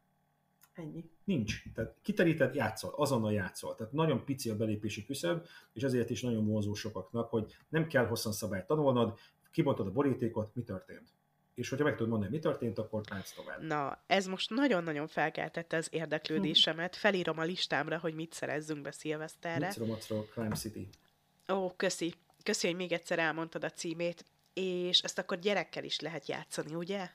[0.77, 1.09] Ennyi.
[1.23, 1.63] Nincs.
[1.73, 3.75] Tehát kiteríted, játszol, azonnal játszol.
[3.75, 8.05] Tehát nagyon pici a belépési küszöb, és ezért is nagyon vonzó sokaknak, hogy nem kell
[8.05, 9.19] hosszan szabályt tanulnod,
[9.51, 11.09] kibontod a borítékot, mi történt.
[11.53, 13.61] És hogyha meg tudod mondani, mi történt, akkor látsz tovább.
[13.61, 16.95] Na, ez most nagyon-nagyon felkeltette az érdeklődésemet.
[16.95, 19.67] Felírom a listámra, hogy mit szerezzünk be szilveszterre.
[19.67, 20.89] Micro Macro Crime City.
[21.51, 22.13] Ó, köszi.
[22.43, 24.25] Köszi, hogy még egyszer elmondtad a címét.
[24.53, 27.09] És ezt akkor gyerekkel is lehet játszani, ugye?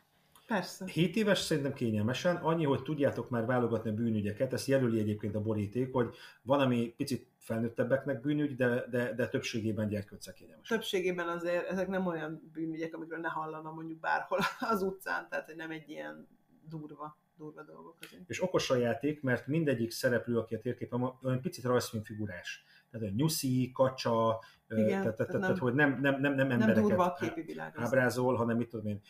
[0.47, 0.87] Persze.
[0.87, 5.41] 7 éves szerintem kényelmesen, annyi, hogy tudjátok már válogatni a bűnügyeket, ezt jelöli egyébként a
[5.41, 10.69] boríték, hogy van, ami picit felnőttebbeknek bűnügy, de, de, de többségében gyerkőccel kényelmes.
[10.69, 14.39] Többségében azért ezek nem olyan bűnügyek, amikről ne hallana mondjuk bárhol
[14.73, 16.29] az utcán, tehát hogy nem egy ilyen
[16.69, 18.23] durva, durva dolgok azért.
[18.27, 22.65] És okos a játék, mert mindegyik szereplő, aki a térképen van, olyan picit rajzfilmfigurás.
[22.93, 26.83] Tehát a nyuszi, kacsa, Igen, tehát, tehát, nem- hogy nem, nem, nem, nem Nem embereket
[26.83, 27.73] durva a képi világ.
[27.77, 29.01] ábrázol, hanem mit tudom én,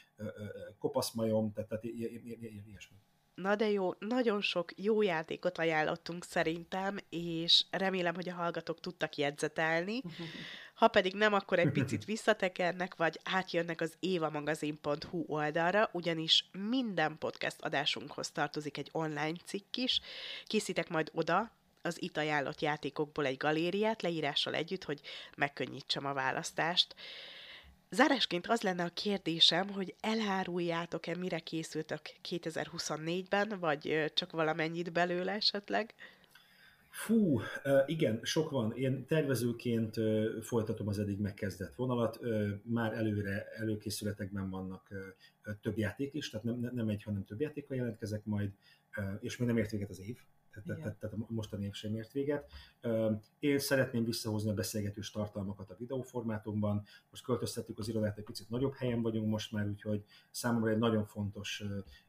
[0.79, 2.97] kopaszmajom, tehát, tehát ilyesmi.
[3.35, 9.17] Na de jó, nagyon sok jó játékot ajánlottunk szerintem, és remélem, hogy a hallgatók tudtak
[9.17, 10.01] jegyzetelni.
[10.75, 17.57] Ha pedig nem, akkor egy picit visszatekernek, vagy átjönnek az évamagazin.hu oldalra, ugyanis minden podcast
[17.61, 20.01] adásunkhoz tartozik egy online cikk is.
[20.47, 21.51] Készítek majd oda
[21.83, 25.01] az itt ajánlott játékokból egy galériát leírással együtt, hogy
[25.37, 26.95] megkönnyítsem a választást.
[27.91, 35.95] Zárásként az lenne a kérdésem, hogy eláruljátok-e, mire készültök 2024-ben, vagy csak valamennyit belőle esetleg?
[36.93, 37.41] Fú,
[37.87, 38.73] igen, sok van.
[38.77, 39.95] Én tervezőként
[40.43, 42.21] folytatom az eddig megkezdett vonalat.
[42.63, 44.89] Már előre előkészületekben vannak
[45.61, 48.51] több játék is, tehát nem, nem- egy, hanem több játékkal jelentkezek majd,
[49.21, 50.19] és még nem ért véget az év.
[50.53, 50.97] Tehát, tehát, Igen.
[50.99, 52.51] tehát a mostani év sem ért véget.
[53.39, 56.85] Én szeretném visszahozni a beszélgetős tartalmakat a videóformátumban.
[57.11, 61.05] Most költöztettük az irodát, egy picit nagyobb helyen vagyunk most már, úgyhogy számomra egy nagyon
[61.05, 61.65] fontos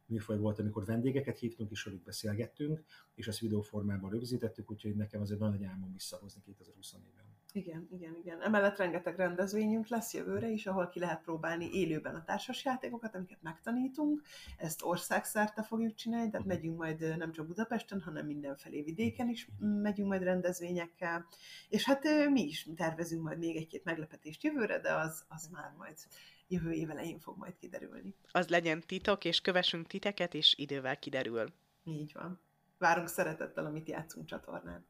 [0.06, 2.84] műfaj volt, amikor vendégeket hívtunk és velük beszélgettünk,
[3.16, 7.23] és ezt videóformában rögzítettük, úgyhogy nekem az egy nagy álmom visszahozni 2024-ben.
[7.56, 8.42] Igen, igen, igen.
[8.42, 14.22] Emellett rengeteg rendezvényünk lesz jövőre is, ahol ki lehet próbálni élőben a társasjátékokat, amiket megtanítunk.
[14.58, 20.10] Ezt országszerte fogjuk csinálni, tehát megyünk majd nem csak Budapesten, hanem mindenfelé vidéken is megyünk
[20.10, 21.26] majd rendezvényekkel.
[21.70, 25.98] És hát mi is tervezünk majd még egy-két meglepetést jövőre, de az, az már majd
[26.48, 28.16] jövő év elején fog majd kiderülni.
[28.32, 31.54] Az legyen titok, és kövessünk titeket, és idővel kiderül.
[31.84, 32.40] Így van.
[32.78, 34.86] Várunk szeretettel, amit játszunk csatornán.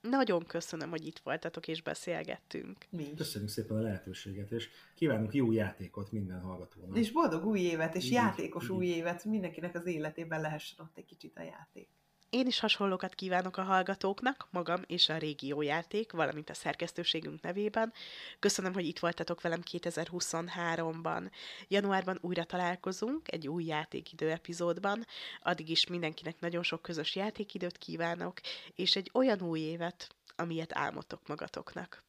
[0.00, 2.76] Nagyon köszönöm, hogy itt voltatok és beszélgettünk.
[2.90, 3.14] Mi.
[3.16, 6.96] Köszönjük szépen a lehetőséget, és kívánunk jó játékot minden hallgatónak.
[6.98, 8.70] És boldog új évet, és Így, játékos így.
[8.70, 11.88] új évet, mindenkinek az életében lehessen ott egy kicsit a játék.
[12.30, 17.92] Én is hasonlókat kívánok a hallgatóknak, magam és a régiójáték, valamint a szerkesztőségünk nevében.
[18.38, 21.30] Köszönöm, hogy itt voltatok velem 2023-ban.
[21.68, 25.06] Januárban újra találkozunk egy új játékidő epizódban.
[25.42, 28.40] Addig is mindenkinek nagyon sok közös játékidőt kívánok,
[28.74, 32.04] és egy olyan új évet, amilyet álmodtok magatoknak.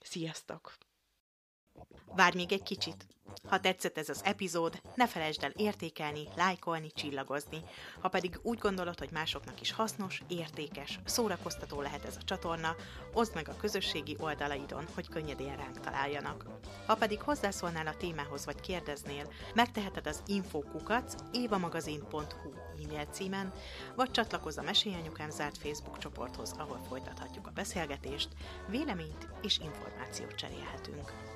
[0.00, 0.85] Sziasztok!
[2.14, 3.06] Várj még egy kicsit.
[3.48, 7.62] Ha tetszett ez az epizód, ne felejtsd el értékelni, lájkolni, csillagozni.
[8.00, 12.74] Ha pedig úgy gondolod, hogy másoknak is hasznos, értékes, szórakoztató lehet ez a csatorna,
[13.12, 16.44] oszd meg a közösségi oldalaidon, hogy könnyedén ránk találjanak.
[16.86, 22.50] Ha pedig hozzászólnál a témához vagy kérdeznél, megteheted az infokukat évamagazin.hu
[22.84, 23.52] e-mail címen,
[23.94, 28.28] vagy csatlakozz a Mesélyanyukám zárt Facebook csoporthoz, ahol folytathatjuk a beszélgetést,
[28.68, 31.35] véleményt és információt cserélhetünk.